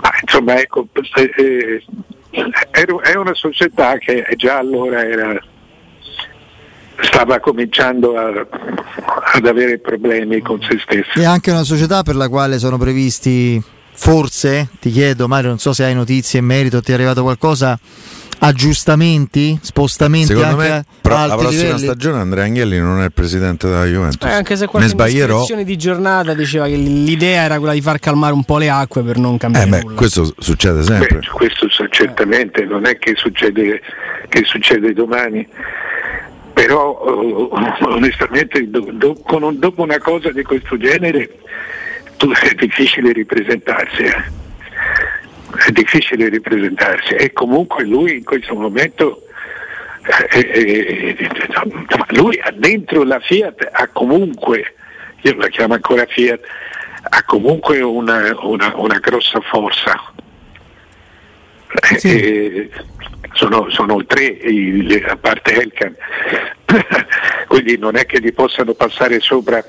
Ma 0.00 0.10
insomma, 0.20 0.60
ecco, 0.60 0.86
eh, 1.16 1.82
eh, 2.30 2.84
è 3.02 3.14
una 3.16 3.34
società 3.34 3.98
che 3.98 4.24
già 4.36 4.58
allora 4.58 5.04
era- 5.04 5.42
stava 7.02 7.38
cominciando 7.40 8.16
a- 8.16 8.46
ad 9.34 9.46
avere 9.46 9.78
problemi 9.78 10.40
con 10.40 10.60
se 10.62 10.78
stessa. 10.82 11.12
È 11.20 11.24
anche 11.24 11.50
una 11.50 11.64
società 11.64 12.02
per 12.02 12.16
la 12.16 12.28
quale 12.28 12.58
sono 12.58 12.78
previsti, 12.78 13.62
forse, 13.94 14.68
ti 14.80 14.90
chiedo 14.90 15.28
Mario, 15.28 15.48
non 15.50 15.58
so 15.58 15.72
se 15.72 15.84
hai 15.84 15.94
notizie 15.94 16.38
in 16.40 16.46
merito, 16.46 16.80
ti 16.80 16.90
è 16.92 16.94
arrivato 16.94 17.22
qualcosa, 17.22 17.78
aggiustamenti, 18.44 19.56
spostamenti 19.62 20.26
Secondo 20.34 20.56
anche 20.58 20.68
me 20.68 20.84
pro- 21.00 21.16
a 21.16 21.26
la 21.26 21.36
prossima 21.36 21.62
livelli? 21.62 21.78
stagione 21.78 22.18
Andrea 22.18 22.44
Agnelli 22.44 22.78
non 22.78 23.00
è 23.00 23.04
il 23.04 23.12
presidente 23.12 23.68
della 23.68 23.84
Juventus. 23.84 24.28
Eh, 24.28 24.32
anche 24.34 24.56
se 24.56 24.66
qualche 24.66 24.90
indiscrezione 24.90 25.64
di 25.64 25.76
giornata 25.76 26.34
diceva 26.34 26.66
che 26.66 26.74
l'idea 26.74 27.42
era 27.42 27.58
quella 27.58 27.72
di 27.72 27.80
far 27.80 27.98
calmare 28.00 28.34
un 28.34 28.42
po' 28.44 28.58
le 28.58 28.68
acque 28.68 29.02
per 29.02 29.16
non 29.18 29.36
cambiare 29.38 29.66
Eh 29.66 29.70
beh, 29.70 29.80
nulla. 29.82 29.94
questo 29.96 30.34
succede 30.38 30.82
sempre. 30.82 31.18
Beh, 31.20 31.28
questo 31.32 31.66
certamente 31.90 32.64
non 32.64 32.84
è 32.84 32.98
che 32.98 33.14
succede, 33.16 33.80
che 34.28 34.42
succede 34.44 34.92
domani, 34.92 35.46
però 36.52 37.02
eh, 37.04 37.84
onestamente 37.84 38.68
do- 38.70 38.88
do- 38.92 39.16
un- 39.30 39.58
dopo 39.58 39.82
una 39.82 39.98
cosa 39.98 40.30
di 40.30 40.42
questo 40.42 40.76
genere 40.76 41.38
tu- 42.16 42.32
è 42.32 42.54
difficile 42.54 43.12
ripresentarsi. 43.12 44.02
eh. 44.02 44.40
È 45.66 45.70
difficile 45.70 46.28
ripresentarsi 46.28 47.14
e 47.14 47.32
comunque 47.32 47.84
lui 47.84 48.16
in 48.16 48.24
questo 48.24 48.54
momento 48.54 49.22
eh, 50.30 50.38
eh, 50.40 51.16
eh, 51.18 51.28
lui 52.16 52.40
dentro 52.54 53.04
la 53.04 53.20
Fiat 53.20 53.68
ha 53.70 53.86
comunque, 53.88 54.74
io 55.20 55.34
la 55.36 55.48
chiamo 55.48 55.74
ancora 55.74 56.06
Fiat, 56.06 56.40
ha 57.10 57.22
comunque 57.24 57.80
una, 57.80 58.34
una- 58.40 58.72
una 58.76 58.98
grossa 58.98 59.40
forza. 59.40 60.11
Eh, 61.80 61.98
Sì. 61.98 62.20
eh, 62.20 62.70
sono, 63.32 63.70
sono 63.70 64.04
tre, 64.04 64.24
i- 64.24 64.82
le- 64.82 65.04
a 65.04 65.16
parte 65.16 65.54
Elkan, 65.60 65.94
quindi 67.48 67.78
non 67.78 67.96
è 67.96 68.04
che 68.04 68.20
gli 68.20 68.32
possano 68.32 68.74
passare 68.74 69.20
sopra 69.20 69.64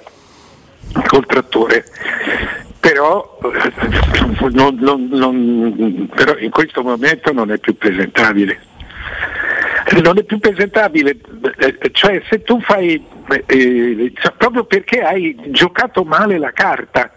col 1.07 1.25
trattore. 1.25 1.85
Però, 2.79 3.39
eh, 3.43 3.71
non- 4.51 4.75
non- 4.81 5.07
non- 5.09 6.09
però 6.13 6.37
in 6.37 6.49
questo 6.49 6.83
momento 6.83 7.31
non 7.31 7.51
è 7.51 7.57
più 7.57 7.77
presentabile. 7.77 8.59
Non 10.01 10.17
è 10.17 10.23
più 10.23 10.39
presentabile, 10.39 11.17
eh, 11.57 11.77
cioè 11.91 12.21
se 12.29 12.41
tu 12.43 12.59
fai, 12.61 13.01
eh, 13.29 13.43
eh, 13.45 14.11
cioè, 14.15 14.33
proprio 14.37 14.65
perché 14.65 15.01
hai 15.01 15.35
giocato 15.47 16.03
male 16.03 16.37
la 16.37 16.51
carta, 16.51 17.11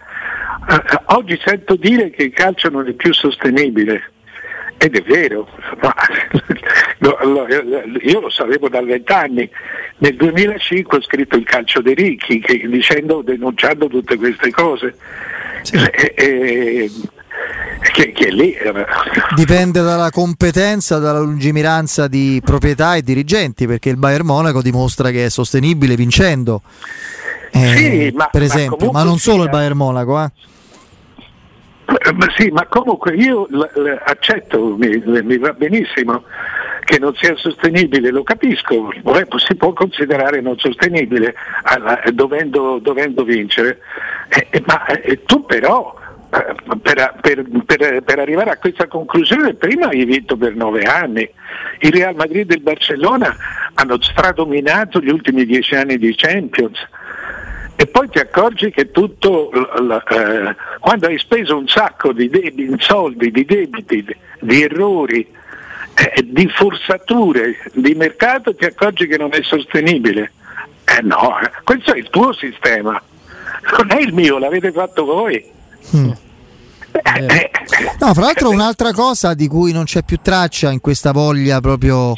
eh, 0.68 0.98
oggi 1.06 1.40
sento 1.44 1.74
dire 1.76 2.10
che 2.10 2.24
il 2.24 2.32
calcio 2.32 2.68
non 2.68 2.86
è 2.86 2.92
più 2.92 3.12
sostenibile. 3.12 4.10
Ed 4.86 4.94
è 4.96 5.02
vero, 5.02 5.48
ma 5.82 5.92
no, 6.98 7.16
allora, 7.16 7.54
io 8.02 8.20
lo 8.20 8.30
sapevo 8.30 8.68
da 8.68 8.80
vent'anni. 8.82 9.50
Nel 9.98 10.14
2005 10.14 10.98
ho 10.98 11.02
scritto 11.02 11.36
il 11.36 11.44
calcio 11.44 11.80
dei 11.82 11.94
ricchi, 11.94 12.38
che- 12.40 12.68
dicendo, 12.68 13.22
denunciando 13.22 13.88
tutte 13.88 14.16
queste 14.16 14.50
cose. 14.52 14.94
E- 15.72 16.14
e- 16.14 16.90
che, 17.92 18.12
che 18.12 18.30
lì 18.30 18.54
Dipende 19.34 19.82
dalla 19.82 20.10
competenza, 20.10 20.98
dalla 20.98 21.18
lungimiranza 21.20 22.06
di 22.06 22.40
proprietà 22.44 22.94
e 22.94 23.02
dirigenti, 23.02 23.66
perché 23.66 23.90
il 23.90 23.96
Bayern 23.96 24.24
Monaco 24.24 24.62
dimostra 24.62 25.10
che 25.10 25.26
è 25.26 25.30
sostenibile 25.30 25.96
vincendo. 25.96 26.62
Eh, 27.50 27.74
Sì, 27.76 28.12
ma- 28.14 28.28
per 28.28 28.40
ma 28.42 28.46
esempio, 28.46 28.70
ma, 28.70 28.76
comunque 28.76 29.02
non 29.04 29.18
solo 29.18 29.42
il 29.44 29.50
Bayern 29.50 29.76
Monaco, 29.76 30.22
eh. 30.22 30.30
Ma 31.86 32.26
sì, 32.36 32.48
ma 32.50 32.66
comunque 32.66 33.14
io 33.14 33.46
l- 33.48 33.70
l- 33.74 34.02
accetto, 34.04 34.76
mi, 34.76 35.00
mi 35.04 35.38
va 35.38 35.52
benissimo 35.52 36.24
che 36.84 36.98
non 36.98 37.14
sia 37.14 37.36
sostenibile, 37.36 38.10
lo 38.10 38.22
capisco, 38.22 38.90
si 39.36 39.54
può 39.56 39.72
considerare 39.72 40.40
non 40.40 40.58
sostenibile 40.58 41.34
alla, 41.62 42.00
dovendo, 42.12 42.78
dovendo, 42.78 43.22
vincere, 43.24 43.80
eh, 44.28 44.46
eh, 44.50 44.62
ma 44.66 44.86
eh, 44.86 45.22
tu 45.24 45.44
però 45.44 45.94
eh, 46.30 46.54
per, 46.80 47.18
per, 47.20 47.44
per, 47.64 48.02
per, 48.02 48.18
arrivare 48.18 48.50
a 48.50 48.56
questa 48.56 48.86
conclusione 48.86 49.54
prima 49.54 49.88
hai 49.88 50.04
vinto 50.04 50.36
per 50.36 50.54
nove 50.54 50.82
anni, 50.82 51.28
il 51.80 51.92
Real 51.92 52.14
Madrid 52.14 52.50
e 52.50 52.54
il 52.54 52.62
Barcellona 52.62 53.34
hanno 53.74 54.00
stradominato 54.00 55.00
gli 55.00 55.10
ultimi 55.10 55.44
dieci 55.44 55.74
anni 55.74 55.98
di 55.98 56.14
Champions 56.16 56.78
e 57.76 57.86
poi 57.86 58.08
ti 58.08 58.18
accorgi 58.18 58.70
che 58.70 58.90
tutto, 58.90 59.50
eh, 59.52 60.56
quando 60.80 61.06
hai 61.06 61.18
speso 61.18 61.58
un 61.58 61.68
sacco 61.68 62.12
di 62.12 62.30
debiti, 62.30 62.74
soldi, 62.78 63.30
di 63.30 63.44
debiti, 63.44 64.04
di 64.40 64.62
errori, 64.62 65.28
eh, 65.94 66.24
di 66.24 66.48
forzature 66.48 67.58
di 67.74 67.94
mercato, 67.94 68.54
ti 68.54 68.64
accorgi 68.64 69.06
che 69.06 69.18
non 69.18 69.28
è 69.32 69.42
sostenibile. 69.42 70.32
Eh 70.84 71.02
no, 71.02 71.38
eh, 71.38 71.50
questo 71.64 71.92
è 71.92 71.98
il 71.98 72.08
tuo 72.08 72.32
sistema, 72.32 73.00
non 73.76 73.90
è 73.90 74.00
il 74.00 74.14
mio, 74.14 74.38
l'avete 74.38 74.72
fatto 74.72 75.04
voi. 75.04 75.44
Mm. 75.94 76.10
Eh, 76.92 77.26
eh. 77.26 77.50
No, 78.00 78.14
fra 78.14 78.22
l'altro 78.22 78.48
un'altra 78.48 78.92
cosa 78.92 79.34
di 79.34 79.48
cui 79.48 79.70
non 79.72 79.84
c'è 79.84 80.02
più 80.02 80.18
traccia 80.22 80.70
in 80.70 80.80
questa 80.80 81.12
voglia 81.12 81.60
proprio 81.60 82.14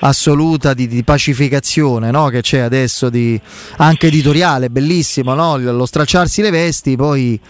assoluta 0.00 0.74
di, 0.74 0.86
di 0.86 1.02
pacificazione 1.04 2.10
no? 2.10 2.28
che 2.28 2.40
c'è 2.40 2.58
adesso, 2.58 3.10
di, 3.10 3.40
anche 3.76 4.08
editoriale, 4.08 4.70
bellissimo, 4.70 5.34
no? 5.34 5.56
lo 5.56 5.86
stracciarsi 5.86 6.42
le 6.42 6.50
vesti, 6.50 6.96
poi 6.96 7.40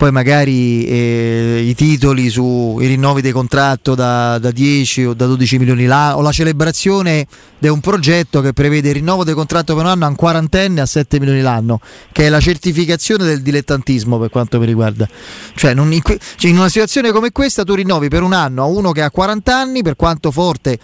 poi 0.00 0.12
magari 0.12 0.86
eh, 0.86 1.62
i 1.62 1.74
titoli 1.74 2.30
sui 2.30 2.86
rinnovi 2.86 3.20
dei 3.20 3.32
contratto 3.32 3.94
da, 3.94 4.38
da, 4.38 4.50
10 4.50 5.04
o 5.04 5.12
da 5.12 5.26
12 5.26 5.58
milioni 5.58 5.84
l'anno 5.84 6.16
o 6.16 6.22
la 6.22 6.32
celebrazione 6.32 7.26
di 7.58 7.68
un 7.68 7.80
progetto 7.80 8.40
che 8.40 8.54
prevede 8.54 8.88
il 8.88 8.94
rinnovo 8.94 9.24
del 9.24 9.34
contratto 9.34 9.74
per 9.74 9.84
un 9.84 9.90
anno 9.90 10.06
a 10.06 10.08
un 10.08 10.14
quarantenne 10.14 10.80
a 10.80 10.86
7 10.86 11.18
milioni 11.18 11.42
l'anno, 11.42 11.80
che 12.12 12.24
è 12.24 12.28
la 12.30 12.40
certificazione 12.40 13.26
del 13.26 13.42
dilettantismo 13.42 14.18
per 14.18 14.30
quanto 14.30 14.58
mi 14.58 14.64
riguarda. 14.64 15.06
Cioè, 15.54 15.72
in, 15.72 16.00
cioè 16.02 16.50
in 16.50 16.56
una 16.56 16.70
situazione 16.70 17.12
come 17.12 17.30
questa 17.30 17.62
tu 17.62 17.74
rinnovi 17.74 18.08
per 18.08 18.22
un 18.22 18.32
anno 18.32 18.62
a 18.62 18.66
uno 18.66 18.92
che 18.92 19.02
ha 19.02 19.10
40 19.10 19.54
anni, 19.54 19.82
per 19.82 19.96
quanto 19.96 20.30
forte 20.30 20.78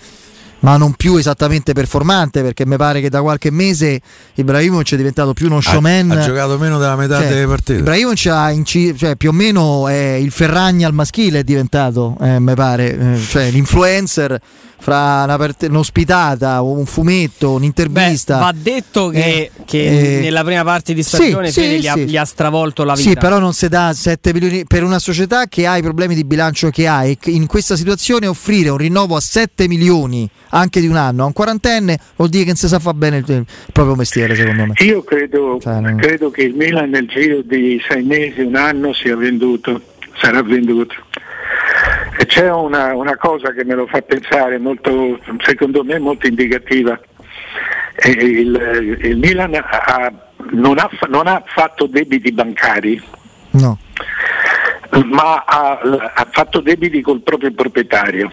ma 0.60 0.76
non 0.76 0.94
più 0.94 1.16
esattamente 1.16 1.72
performante 1.72 2.42
perché 2.42 2.66
mi 2.66 2.76
pare 2.76 3.00
che 3.00 3.10
da 3.10 3.20
qualche 3.20 3.50
mese 3.50 4.00
Ibrahimovic 4.34 4.94
è 4.94 4.96
diventato 4.96 5.32
più 5.32 5.46
uno 5.46 5.60
showman. 5.60 6.10
Ha, 6.10 6.22
ha 6.22 6.24
giocato 6.24 6.58
meno 6.58 6.78
della 6.78 6.96
metà 6.96 7.18
cioè, 7.18 7.28
delle 7.28 7.46
partite. 7.46 7.78
Ibrahimovic 7.80 8.26
ha 8.26 8.50
inci- 8.50 8.96
cioè, 8.96 9.16
più 9.16 9.30
o 9.30 9.32
meno 9.32 9.88
è 9.88 10.14
il 10.14 10.30
Ferragna 10.30 10.86
al 10.86 10.94
maschile 10.94 11.40
è 11.40 11.44
diventato, 11.44 12.16
eh, 12.20 12.38
mi 12.38 12.54
pare, 12.54 13.14
eh, 13.14 13.20
cioè 13.20 13.50
l'influencer 13.50 14.40
fra 14.78 15.24
una 15.24 15.36
part- 15.36 15.66
un'ospitata, 15.68 16.62
un 16.62 16.84
fumetto, 16.86 17.52
un'intervista. 17.52 18.36
Beh, 18.36 18.44
va 18.44 18.54
detto 18.54 19.08
che, 19.08 19.18
eh, 19.18 19.50
che 19.64 20.18
eh, 20.18 20.20
nella 20.20 20.44
prima 20.44 20.62
parte 20.64 20.94
di 20.94 21.02
stagione 21.02 21.50
sì, 21.50 21.60
sì, 21.62 21.80
gli, 21.80 21.86
ha, 21.86 21.96
gli, 21.96 22.16
ha, 22.16 22.24
stravolto 22.24 22.84
la 22.84 22.94
vita. 22.94 23.08
Sì, 23.08 23.16
però 23.16 23.38
non 23.38 23.52
si 23.52 23.68
dà 23.68 23.92
7 23.92 24.32
milioni 24.32 24.64
per 24.64 24.84
una 24.84 24.98
società 24.98 25.46
che 25.46 25.66
ha 25.66 25.76
i 25.76 25.82
problemi 25.82 26.14
di 26.14 26.24
bilancio 26.24 26.70
che 26.70 26.86
ha 26.86 27.04
e 27.04 27.16
in 27.24 27.46
questa 27.46 27.76
situazione 27.76 28.26
offrire 28.26 28.68
un 28.68 28.76
rinnovo 28.76 29.16
a 29.16 29.20
7 29.20 29.66
milioni 29.66 30.28
anche 30.50 30.80
di 30.80 30.86
un 30.86 30.96
anno 30.96 31.22
a 31.22 31.26
un 31.26 31.32
quarantenne 31.32 31.98
vuol 32.16 32.28
dire 32.28 32.42
che 32.42 32.48
non 32.48 32.56
si 32.56 32.68
sa 32.68 32.78
fa 32.78 32.94
bene 32.94 33.18
il, 33.18 33.44
proprio 33.72 33.94
mestiere, 33.94 34.34
secondo 34.34 34.66
me. 34.66 34.72
Io 34.78 35.02
credo, 35.02 35.58
cioè, 35.60 35.80
non... 35.80 35.96
credo 35.96 36.30
che 36.30 36.42
il 36.42 36.54
Milan 36.54 36.90
nel 36.90 37.06
giro 37.06 37.42
di 37.42 37.82
sei 37.88 38.02
mesi, 38.02 38.40
un 38.40 38.56
anno 38.56 38.92
sia 38.92 39.16
venduto, 39.16 39.80
sarà 40.16 40.42
venduto. 40.42 40.94
E 42.18 42.26
c'è 42.26 42.50
una, 42.50 42.94
una, 42.94 43.16
cosa 43.16 43.52
che 43.52 43.64
me 43.64 43.74
lo 43.74 43.86
fa 43.86 44.00
pensare, 44.00 44.58
molto, 44.58 45.18
secondo 45.44 45.84
me 45.84 45.98
molto 45.98 46.26
indicativa. 46.26 46.98
Il, 48.04 48.98
il, 49.02 49.16
Milan 49.16 49.54
ha, 49.54 50.12
non, 50.52 50.78
ha, 50.78 50.88
non, 51.08 51.26
ha, 51.26 51.42
fatto 51.46 51.86
debiti 51.86 52.32
bancari, 52.32 53.02
no. 53.52 53.78
ma 55.04 55.44
ha, 55.46 55.78
ha 56.14 56.26
fatto 56.30 56.60
debiti 56.60 57.00
col 57.00 57.20
proprio 57.20 57.52
proprietario. 57.52 58.30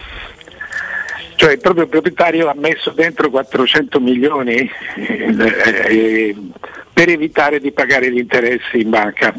Cioè 1.36 1.52
il 1.52 1.60
proprio 1.60 1.86
proprietario 1.86 2.48
ha 2.48 2.54
messo 2.56 2.90
dentro 2.90 3.28
400 3.28 4.00
milioni 4.00 4.70
eh, 4.96 5.54
eh, 5.88 6.36
per 6.92 7.08
evitare 7.08 7.58
di 7.60 7.72
pagare 7.72 8.10
gli 8.10 8.18
interessi 8.18 8.80
in 8.80 8.90
banca, 8.90 9.34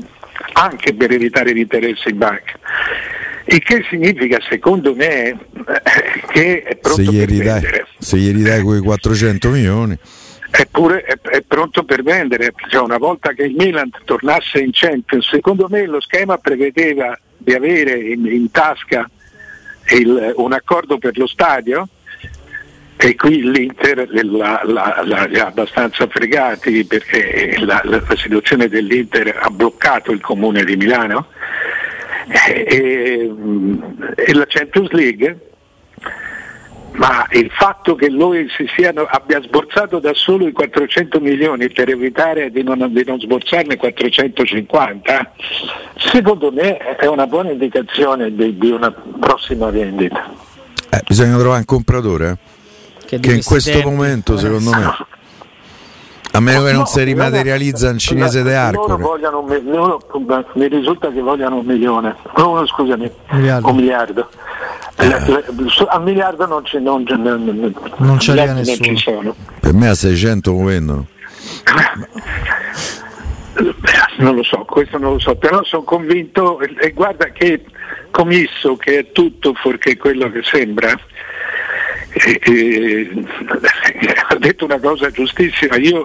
anche 0.54 0.94
per 0.94 1.12
evitare 1.12 1.54
gli 1.54 1.60
interessi 1.60 2.10
in 2.10 2.18
banca. 2.18 2.60
Il 3.46 3.64
che 3.64 3.86
significa, 3.90 4.40
secondo 4.50 4.96
me, 4.96 5.28
eh, 5.28 5.38
che 6.32 6.64
è 6.64 6.76
pronto 6.76 7.12
se 7.12 7.18
per 7.18 7.30
ridai, 7.30 7.62
vendere. 7.62 7.88
Se 8.00 8.18
gli 8.18 8.34
ridai 8.34 8.62
quei 8.62 8.82
400 8.82 9.50
milioni. 9.50 9.98
Eppure 10.52 11.04
è, 11.04 11.20
è, 11.22 11.42
pronto 11.42 11.84
per 11.84 12.02
vendere, 12.02 12.54
cioè, 12.70 12.82
una 12.82 12.98
volta 12.98 13.34
che 13.34 13.44
il 13.44 13.56
Milan 13.56 13.90
tornasse 14.06 14.60
in 14.60 14.72
Champions, 14.72 15.28
secondo 15.30 15.68
me 15.70 15.86
lo 15.86 16.02
schema 16.02 16.38
prevedeva 16.38 17.18
di 17.38 17.54
avere 17.54 18.00
in, 18.00 18.26
in 18.26 18.50
tasca 18.52 19.10
il, 19.90 20.34
un 20.38 20.54
accordo 20.54 20.98
per 20.98 21.18
lo 21.18 21.28
stadio 21.28 21.88
e 22.98 23.16
qui 23.16 23.42
l'Inter 23.50 24.08
la, 24.10 24.62
la, 24.64 25.02
la, 25.04 25.26
li 25.26 25.38
ha 25.38 25.48
abbastanza 25.48 26.08
fregati 26.08 26.86
perché 26.86 27.56
la, 27.60 27.82
la 27.84 28.02
situazione 28.16 28.68
dell'Inter 28.68 29.38
ha 29.42 29.50
bloccato 29.50 30.12
il 30.12 30.22
comune 30.22 30.64
di 30.64 30.76
Milano. 30.76 31.28
E, 32.28 33.32
e 34.16 34.34
la 34.34 34.46
Champions 34.48 34.90
League, 34.90 35.40
ma 36.96 37.26
il 37.32 37.50
fatto 37.52 37.96
che 37.96 38.10
lui 38.10 38.48
siano, 38.76 39.06
abbia 39.10 39.42
sborsato 39.42 40.00
da 40.00 40.12
solo 40.14 40.48
i 40.48 40.52
400 40.52 41.20
milioni 41.20 41.70
per 41.70 41.90
evitare 41.90 42.52
di 42.52 42.64
non, 42.64 42.88
di 42.92 43.04
non 43.06 43.20
sborsarne 43.20 43.76
450, 43.78 45.34
secondo 45.98 46.52
me 46.52 46.78
è 46.78 47.06
una 47.08 47.28
buona 47.28 47.52
indicazione 47.52 48.34
di, 48.34 48.58
di 48.58 48.72
una 48.72 48.92
prossima 48.92 49.70
vendita. 49.70 50.32
Eh, 50.90 51.02
bisogna 51.06 51.38
trovare 51.38 51.60
un 51.60 51.66
compratore 51.66 52.30
eh? 52.30 53.06
che, 53.06 53.20
che 53.20 53.34
in 53.34 53.44
questo 53.44 53.72
tempi. 53.72 53.90
momento 53.90 54.38
secondo 54.38 54.70
me 54.70 55.14
a 56.36 56.40
meno 56.42 56.64
che 56.64 56.72
non 56.72 56.80
no, 56.80 56.86
si 56.86 57.02
rimaterializza 57.02 57.90
un 57.90 57.98
cinese 57.98 58.44
de 58.44 58.56
arco. 58.56 58.98
mi 60.56 60.68
risulta 60.68 61.10
che 61.10 61.22
vogliano 61.22 61.60
un 61.60 61.66
milione, 61.66 62.16
no, 62.36 62.66
scusami, 62.66 63.10
miliardo. 63.32 63.70
un 63.70 63.76
miliardo. 63.76 64.30
A 64.98 66.00
miliardo 66.00 66.46
non, 66.46 66.66
ci, 66.66 66.80
non, 66.80 67.04
non, 67.08 67.74
non 67.98 68.20
ci 68.20 68.32
arriva 68.32 68.54
nessuno. 68.54 68.88
Non 68.88 68.96
ci 68.96 69.04
sono. 69.04 69.36
Per 69.60 69.74
me 69.74 69.90
a 69.90 69.96
600 69.96 70.52
lo 70.52 70.64
vendono. 70.64 71.08
Non 74.18 74.36
lo 74.36 74.44
so, 74.44 74.66
questo 74.66 74.98
non 74.98 75.14
lo 75.14 75.20
so, 75.20 75.36
però 75.36 75.64
sono 75.64 75.84
convinto 75.84 76.60
e 76.60 76.92
guarda 76.92 77.32
che 77.32 77.64
commisso 78.12 78.76
che 78.76 79.00
è 79.00 79.12
tutto 79.14 79.54
fuorché 79.54 79.96
quello 79.96 80.30
che 80.30 80.42
sembra 80.44 80.92
ha 84.28 84.36
detto 84.36 84.66
una 84.66 84.80
cosa 84.80 85.10
giustissima, 85.12 85.78
io 85.78 86.04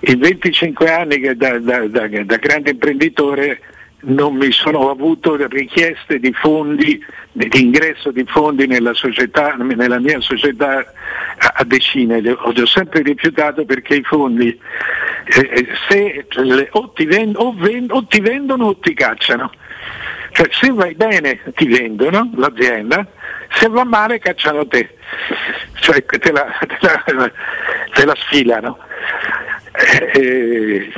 in 0.00 0.18
25 0.18 0.90
anni 0.90 1.20
che 1.20 1.36
da, 1.36 1.58
da, 1.58 1.86
da, 1.86 2.08
da 2.08 2.36
grande 2.36 2.70
imprenditore 2.70 3.60
non 4.06 4.34
mi 4.34 4.52
sono 4.52 4.90
avuto 4.90 5.36
richieste 5.48 6.18
di 6.18 6.32
fondi, 6.32 7.04
di 7.32 7.48
ingresso 7.52 8.10
di 8.10 8.24
fondi 8.26 8.66
nella, 8.66 8.94
società, 8.94 9.54
nella 9.54 9.98
mia 9.98 10.20
società 10.20 10.92
a, 11.38 11.64
decine, 11.64 12.20
le, 12.20 12.30
ho 12.32 12.66
sempre 12.66 13.02
rifiutato 13.02 13.64
perché 13.64 13.96
i 13.96 14.02
fondi 14.02 14.48
eh, 14.48 15.50
eh 15.52 15.68
se, 15.88 16.26
o, 16.70 16.90
ti 16.90 17.04
vend, 17.04 17.34
o, 17.36 17.52
vend, 17.52 17.90
o 17.90 18.06
ti 18.06 18.20
vendono 18.20 18.66
o 18.66 18.76
ti 18.78 18.94
cacciano. 18.94 19.50
Cioè 20.30 20.48
se 20.50 20.70
vai 20.70 20.94
bene 20.94 21.40
ti 21.54 21.66
vendono 21.66 22.30
l'azienda, 22.36 23.06
se 23.52 23.68
va 23.68 23.84
male 23.84 24.18
cacciano 24.18 24.66
te, 24.66 24.96
cioè 25.80 26.04
te 26.04 26.30
la, 26.30 26.46
te 27.04 27.12
la, 27.12 27.32
te 27.92 28.04
la 28.04 28.14
sfilano. 28.16 28.78
Eh, 30.14 30.90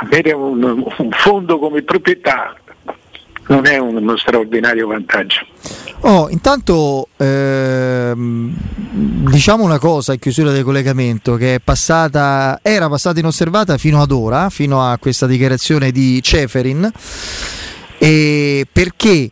avere 0.00 0.32
un, 0.32 0.62
un, 0.62 1.10
fondo 1.12 1.58
come 1.58 1.82
proprietà 1.82 2.54
non 3.48 3.66
è 3.66 3.78
uno 3.78 4.16
straordinario 4.16 4.86
vantaggio. 4.86 5.46
Oh, 6.02 6.28
intanto 6.30 7.08
ehm, 7.16 8.54
diciamo 9.30 9.64
una 9.64 9.78
cosa 9.78 10.12
in 10.12 10.18
chiusura 10.18 10.50
del 10.50 10.64
collegamento 10.64 11.36
che 11.36 11.56
è 11.56 11.58
passata, 11.60 12.60
era 12.62 12.88
passata 12.88 13.18
inosservata 13.18 13.76
fino 13.76 14.00
ad 14.00 14.10
ora, 14.10 14.50
fino 14.50 14.82
a 14.82 14.96
questa 14.98 15.26
dichiarazione 15.26 15.90
di 15.90 16.22
Ceferin 16.22 16.90
e 17.98 18.66
perché 18.72 19.30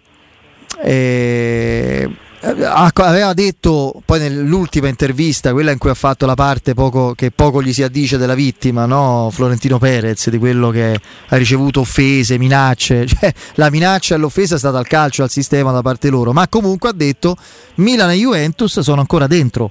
eh, 0.82 2.10
aveva 2.40 3.32
detto 3.34 4.00
poi 4.04 4.20
nell'ultima 4.20 4.88
intervista, 4.88 5.52
quella 5.52 5.72
in 5.72 5.78
cui 5.78 5.90
ha 5.90 5.94
fatto 5.94 6.26
la 6.26 6.34
parte 6.34 6.74
poco, 6.74 7.14
che 7.14 7.30
poco 7.30 7.62
gli 7.62 7.72
si 7.72 7.82
addice 7.82 8.16
della 8.16 8.34
vittima, 8.34 8.86
no? 8.86 9.30
Florentino 9.32 9.78
Perez, 9.78 10.30
di 10.30 10.38
quello 10.38 10.70
che 10.70 11.00
ha 11.28 11.36
ricevuto 11.36 11.80
offese, 11.80 12.38
minacce, 12.38 13.06
cioè, 13.08 13.32
la 13.54 13.70
minaccia 13.70 14.14
e 14.14 14.18
l'offesa 14.18 14.54
è 14.54 14.58
stata 14.58 14.78
al 14.78 14.86
calcio, 14.86 15.22
al 15.22 15.30
sistema 15.30 15.72
da 15.72 15.82
parte 15.82 16.08
loro, 16.08 16.32
ma 16.32 16.48
comunque 16.48 16.88
ha 16.90 16.94
detto 16.94 17.36
Milan 17.76 18.10
e 18.10 18.14
Juventus 18.14 18.80
sono 18.80 19.00
ancora 19.00 19.26
dentro 19.26 19.70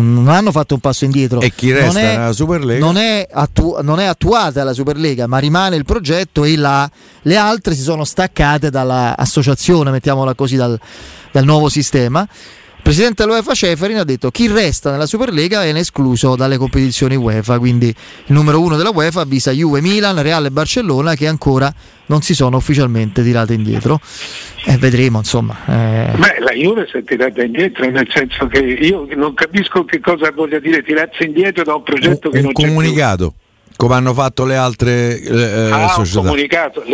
non, 0.00 0.28
hanno 0.28 0.52
fatto 0.52 0.74
un 0.74 0.80
passo 0.80 1.04
indietro. 1.04 1.40
E 1.40 1.52
chi 1.54 1.72
resta 1.72 2.00
è, 2.00 2.16
nella 2.16 2.32
Superlega? 2.32 2.84
Non 2.84 2.96
è, 2.96 3.26
attu- 3.30 3.80
non 3.80 4.00
è, 4.00 4.04
attuata 4.04 4.64
la 4.64 4.72
Superlega, 4.72 5.26
ma 5.26 5.38
rimane 5.38 5.76
il 5.76 5.84
progetto 5.84 6.44
e 6.44 6.56
la, 6.56 6.90
le 7.22 7.36
altre 7.36 7.74
si 7.74 7.82
sono 7.82 8.04
staccate 8.04 8.70
dall'associazione, 8.70 9.90
mettiamola 9.90 10.34
così, 10.34 10.56
dal, 10.56 10.78
dal 11.30 11.44
nuovo 11.44 11.68
sistema. 11.68 12.26
Il 12.82 12.88
presidente 12.88 13.22
dell'UEFA 13.24 13.54
Ceferin 13.54 13.98
ha 13.98 14.04
detto 14.04 14.32
chi 14.32 14.48
resta 14.48 14.90
nella 14.90 15.06
Superlega 15.06 15.62
viene 15.62 15.78
escluso 15.78 16.34
dalle 16.34 16.56
competizioni 16.56 17.14
UEFA, 17.14 17.60
quindi 17.60 17.86
il 17.86 18.34
numero 18.34 18.60
uno 18.60 18.76
della 18.76 18.90
UEFA 18.90 19.20
avvisa 19.20 19.52
Juve, 19.52 19.80
Milan, 19.80 20.20
Real 20.20 20.44
e 20.44 20.50
Barcellona 20.50 21.14
che 21.14 21.28
ancora 21.28 21.72
non 22.06 22.22
si 22.22 22.34
sono 22.34 22.56
ufficialmente 22.56 23.22
tirate 23.22 23.54
indietro. 23.54 24.00
E 24.64 24.72
eh, 24.72 24.78
vedremo, 24.78 25.18
insomma. 25.18 25.56
Eh. 25.64 26.16
Beh, 26.16 26.40
la 26.40 26.52
Juve 26.52 26.88
si 26.90 26.96
è 26.98 27.04
tirata 27.04 27.40
indietro, 27.44 27.88
nel 27.88 28.08
senso 28.12 28.48
che 28.48 28.58
io 28.58 29.06
non 29.14 29.32
capisco 29.34 29.84
che 29.84 30.00
cosa 30.00 30.32
voglia 30.32 30.58
dire 30.58 30.82
tirarsi 30.82 31.22
indietro 31.22 31.62
da 31.62 31.76
un 31.76 31.84
progetto 31.84 32.30
un, 32.30 32.32
che 32.32 32.38
un 32.38 32.44
non 32.46 32.52
comunicato. 32.52 33.28
Più 33.30 33.41
come 33.76 33.94
hanno 33.94 34.14
fatto 34.14 34.44
le 34.44 34.56
altre 34.56 35.20
eh, 35.20 35.70
ah, 35.70 35.88
società. 35.88 36.20
comunicato. 36.20 36.84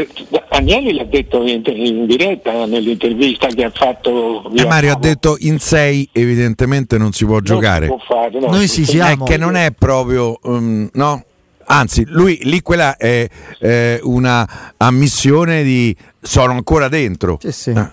Agnelli 0.51 0.95
l'ha 0.95 1.05
detto 1.05 1.47
in, 1.47 1.63
in, 1.65 2.07
diretta 2.07 2.67
nell'intervista 2.67 3.49
che 3.49 3.65
ha 3.65 3.71
fatto. 3.75 4.51
Eh, 4.55 4.67
Mario 4.67 4.93
ha 4.93 4.99
detto 4.99 5.37
in 5.41 5.59
sei 5.59 6.09
evidentemente 6.13 6.99
non 6.99 7.13
si 7.13 7.25
può 7.25 7.35
non 7.35 7.45
giocare. 7.45 7.87
Si 7.87 7.93
può 7.93 8.17
fare, 8.17 8.41
no. 8.41 8.49
Noi 8.49 8.69
si 8.69 8.85
siamo. 8.85 9.25
È 9.25 9.29
che 9.29 9.37
non 9.37 9.55
è 9.55 9.73
proprio, 9.73 10.39
um, 10.43 10.89
no? 10.93 11.25
Anzi, 11.71 12.05
lui 12.07 12.39
lì 12.45 12.63
quella 12.63 12.97
è 12.97 13.29
eh, 13.61 14.01
una 14.03 14.73
ammissione 14.79 15.63
di 15.63 15.95
sono 16.21 16.53
ancora 16.53 16.89
dentro. 16.89 17.39
Sì, 17.41 17.53
sì. 17.53 17.71
Ah. 17.71 17.93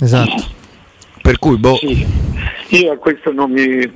Esatto. 0.00 0.44
Per 1.22 1.38
cui, 1.38 1.56
boh. 1.56 1.76
Sì. 1.76 2.06
Io 2.68 2.92
a 2.92 2.96
questo 2.96 3.32
non 3.32 3.50
mi. 3.50 3.90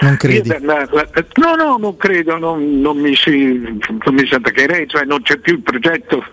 Non 0.00 0.16
credi? 0.16 0.52
no, 0.60 1.54
no, 1.54 1.76
non 1.78 1.96
credo, 1.96 2.38
non, 2.38 2.80
non 2.80 2.98
mi, 2.98 3.14
si, 3.14 3.60
non 3.60 4.14
mi 4.14 4.26
si 4.26 4.34
attaccherei, 4.34 4.88
cioè 4.88 5.04
non 5.04 5.22
c'è 5.22 5.36
più 5.38 5.54
il 5.54 5.62
progetto 5.62 6.24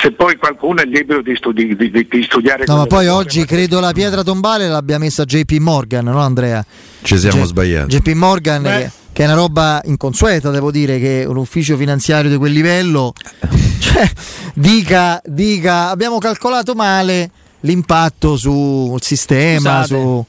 se 0.00 0.12
poi 0.12 0.36
qualcuno 0.36 0.82
è 0.82 0.84
libero 0.84 1.22
di, 1.22 1.34
studi- 1.36 1.76
di, 1.76 1.90
di, 1.90 2.06
di 2.10 2.22
studiare. 2.22 2.64
No, 2.66 2.76
ma 2.76 2.86
poi 2.86 3.08
oggi 3.08 3.44
credo 3.44 3.78
la 3.78 3.92
pietra 3.92 4.22
tombale 4.22 4.66
l'abbia 4.68 4.98
messa 4.98 5.24
JP 5.24 5.52
Morgan, 5.58 6.04
no 6.04 6.18
Andrea? 6.18 6.64
Ci 7.02 7.18
siamo 7.18 7.42
J- 7.42 7.46
sbagliati. 7.46 7.96
JP 7.96 8.08
Morgan, 8.14 8.62
che, 8.62 8.90
che, 9.12 9.22
è 9.22 9.26
una 9.26 9.34
roba 9.34 9.80
inconsueta, 9.84 10.50
devo 10.50 10.70
dire, 10.70 10.98
che 10.98 11.24
un 11.26 11.36
ufficio 11.36 11.76
finanziario 11.76 12.30
di 12.30 12.36
quel 12.36 12.52
livello 12.52 13.12
cioè, 13.78 14.10
dica, 14.54 15.20
dica 15.24 15.90
abbiamo 15.90 16.18
calcolato 16.18 16.74
male 16.74 17.30
l'impatto 17.60 18.36
sul 18.36 19.00
sistema, 19.02 19.84
su 19.84 20.24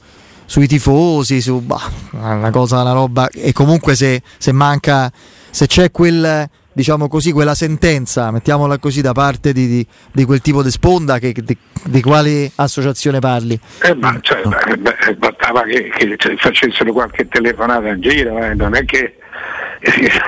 sui 0.46 0.66
tifosi, 0.66 1.40
su 1.40 1.60
bah, 1.60 1.90
una 2.12 2.50
cosa, 2.50 2.80
una 2.80 2.92
roba. 2.92 3.28
E 3.28 3.52
comunque 3.52 3.94
se, 3.94 4.22
se 4.38 4.52
manca, 4.52 5.10
se 5.50 5.66
c'è 5.66 5.90
quel 5.90 6.48
diciamo 6.74 7.08
così, 7.08 7.32
quella 7.32 7.54
sentenza, 7.54 8.30
mettiamola 8.30 8.78
così, 8.78 9.00
da 9.00 9.12
parte 9.12 9.52
di, 9.52 9.66
di, 9.66 9.86
di 10.12 10.24
quel 10.24 10.40
tipo 10.40 10.62
di 10.62 10.70
sponda, 10.70 11.18
che, 11.18 11.32
di, 11.32 11.56
di, 11.84 12.02
quale 12.02 12.50
associazione 12.56 13.20
parli? 13.20 13.58
Eh, 13.82 13.94
ma 13.94 14.18
cioè, 14.20 14.42
beh, 14.42 15.14
bastava 15.16 15.62
che, 15.62 15.90
che, 15.96 16.36
facessero 16.36 16.92
qualche 16.92 17.28
telefonata 17.28 17.88
in 17.88 18.00
giro, 18.00 18.36
eh, 18.38 18.54
non 18.54 18.74
è 18.74 18.84
che 18.84 19.18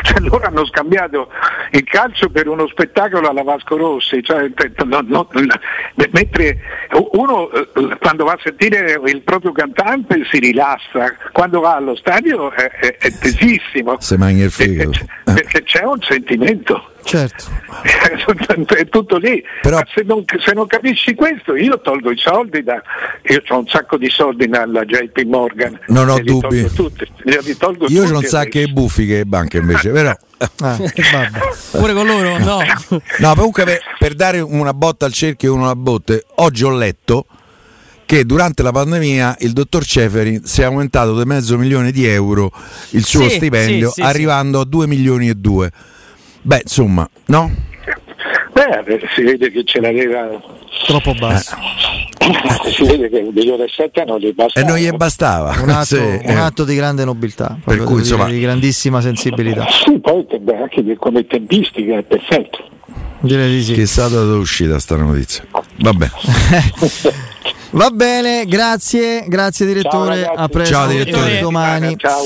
cioè, 0.02 0.20
loro 0.20 0.44
hanno 0.44 0.66
scambiato 0.66 1.30
il 1.70 1.84
calcio 1.84 2.28
per 2.28 2.48
uno 2.48 2.66
spettacolo 2.68 3.28
alla 3.28 3.42
Vasco 3.42 3.76
Rossi, 3.76 4.22
cioè, 4.22 4.50
no, 4.84 5.00
no, 5.04 5.28
mentre 6.10 6.58
uno 7.12 7.50
eh, 7.50 7.96
quando 7.98 8.24
va 8.24 8.32
a 8.32 8.38
sentire 8.42 9.00
il 9.04 9.22
proprio 9.22 9.52
cantante 9.52 10.26
si 10.30 10.38
rilassa, 10.38 11.14
quando 11.32 11.60
va 11.60 11.76
allo 11.76 11.96
stadio 11.96 12.52
è, 12.52 12.70
è, 12.70 12.96
è 12.98 13.12
tesissimo. 13.12 13.96
Se 14.00 14.16
mangia 14.16 14.44
il 14.44 14.50
figo. 14.50 14.90
Perché, 14.90 15.06
perché 15.24 15.62
c'è 15.62 15.84
un 15.84 16.00
sentimento. 16.02 16.90
Certo. 17.06 17.44
è 18.74 18.88
tutto 18.88 19.16
lì. 19.18 19.40
Però... 19.62 19.80
Se, 19.94 20.02
non, 20.02 20.24
se, 20.44 20.52
non, 20.52 20.66
capisci 20.66 21.14
questo, 21.14 21.54
io 21.54 21.80
tolgo 21.80 22.10
i 22.10 22.18
soldi 22.18 22.64
da. 22.64 22.82
Io 23.28 23.42
ho 23.46 23.58
un 23.58 23.66
sacco 23.68 23.96
di 23.96 24.10
soldi 24.10 24.48
nella 24.48 24.84
JP 24.84 25.22
Morgan. 25.22 25.78
Non 25.86 26.08
ho 26.08 26.18
dubbi. 26.18 26.68
io 27.86 28.02
ho 28.02 28.16
un 28.16 28.22
sacco 28.24 28.58
di 28.58 28.72
buffi 28.72 29.06
che 29.06 29.24
banche 29.24 29.58
invece, 29.58 29.90
però. 29.90 30.12
Ah, 30.62 30.76
Pure 31.70 31.92
con 31.94 32.06
loro? 32.06 32.38
No. 32.38 32.58
no, 33.18 33.34
comunque 33.34 33.62
per, 33.62 33.78
per, 33.98 34.14
dare 34.14 34.40
una 34.40 34.74
botta 34.74 35.06
al 35.06 35.12
cerchio 35.12 35.50
e 35.50 35.52
uno 35.52 35.64
alla 35.64 35.76
botte, 35.76 36.24
oggi 36.36 36.64
ho 36.64 36.76
letto 36.76 37.26
che 38.04 38.24
durante 38.24 38.64
la 38.64 38.72
pandemia 38.72 39.36
il 39.40 39.52
dottor 39.52 39.84
Ceferin 39.84 40.44
si 40.44 40.60
è 40.60 40.64
aumentato 40.64 41.16
di 41.16 41.24
mezzo 41.24 41.56
milione 41.56 41.92
di 41.92 42.04
euro 42.04 42.50
il 42.90 43.04
suo 43.04 43.28
sì, 43.28 43.36
stipendio, 43.36 43.88
sì, 43.88 44.00
sì, 44.00 44.02
arrivando 44.02 44.60
a 44.60 44.64
2 44.64 44.86
milioni 44.86 45.28
e 45.28 45.34
2 45.34 45.72
Beh, 46.46 46.60
insomma, 46.62 47.08
no? 47.26 47.50
Beh, 48.52 49.00
si 49.16 49.22
vede 49.22 49.50
che 49.50 49.64
ce 49.64 49.80
l'aveva 49.80 50.28
troppo 50.86 51.12
basso. 51.14 51.56
Eh, 52.18 52.70
si 52.70 52.84
vede 52.84 53.08
che 53.08 53.18
un 53.18 53.32
milione 53.34 53.64
e 53.64 53.68
sette 53.68 54.04
non 54.04 54.20
gli 54.20 54.32
bastava. 54.32 54.64
E 54.64 54.70
non 54.70 54.78
gli 54.78 54.88
bastava. 54.96 55.56
Un 55.60 55.70
atto, 55.70 55.84
sì, 55.96 55.96
un 55.96 56.20
eh. 56.22 56.38
atto 56.38 56.64
di 56.64 56.76
grande 56.76 57.04
nobiltà, 57.04 57.58
per 57.64 57.82
cui, 57.82 57.98
insomma, 57.98 58.26
di 58.26 58.38
grandissima 58.38 59.00
sensibilità. 59.00 59.66
Sì, 59.68 59.98
poi 59.98 60.24
anche 60.56 60.96
come 60.96 61.26
tempistica 61.26 61.98
è 61.98 62.04
perfetto. 62.04 62.64
Direi 63.18 63.50
di 63.50 63.64
sì. 63.64 63.72
Chissà 63.72 64.06
da 64.06 64.20
dove 64.20 64.36
è 64.36 64.38
uscita 64.38 64.78
sta 64.78 64.94
notizia. 64.94 65.44
Va 65.78 65.92
bene. 65.92 66.12
Va 67.70 67.90
bene, 67.90 68.44
grazie, 68.46 69.24
grazie 69.26 69.66
direttore. 69.66 70.22
Ciao, 70.22 70.34
a 70.34 70.48
presto. 70.48 70.74
Ciao 70.74 70.86
direttore. 70.86 71.40
Domani. 71.40 71.96
Ciao. 71.98 72.22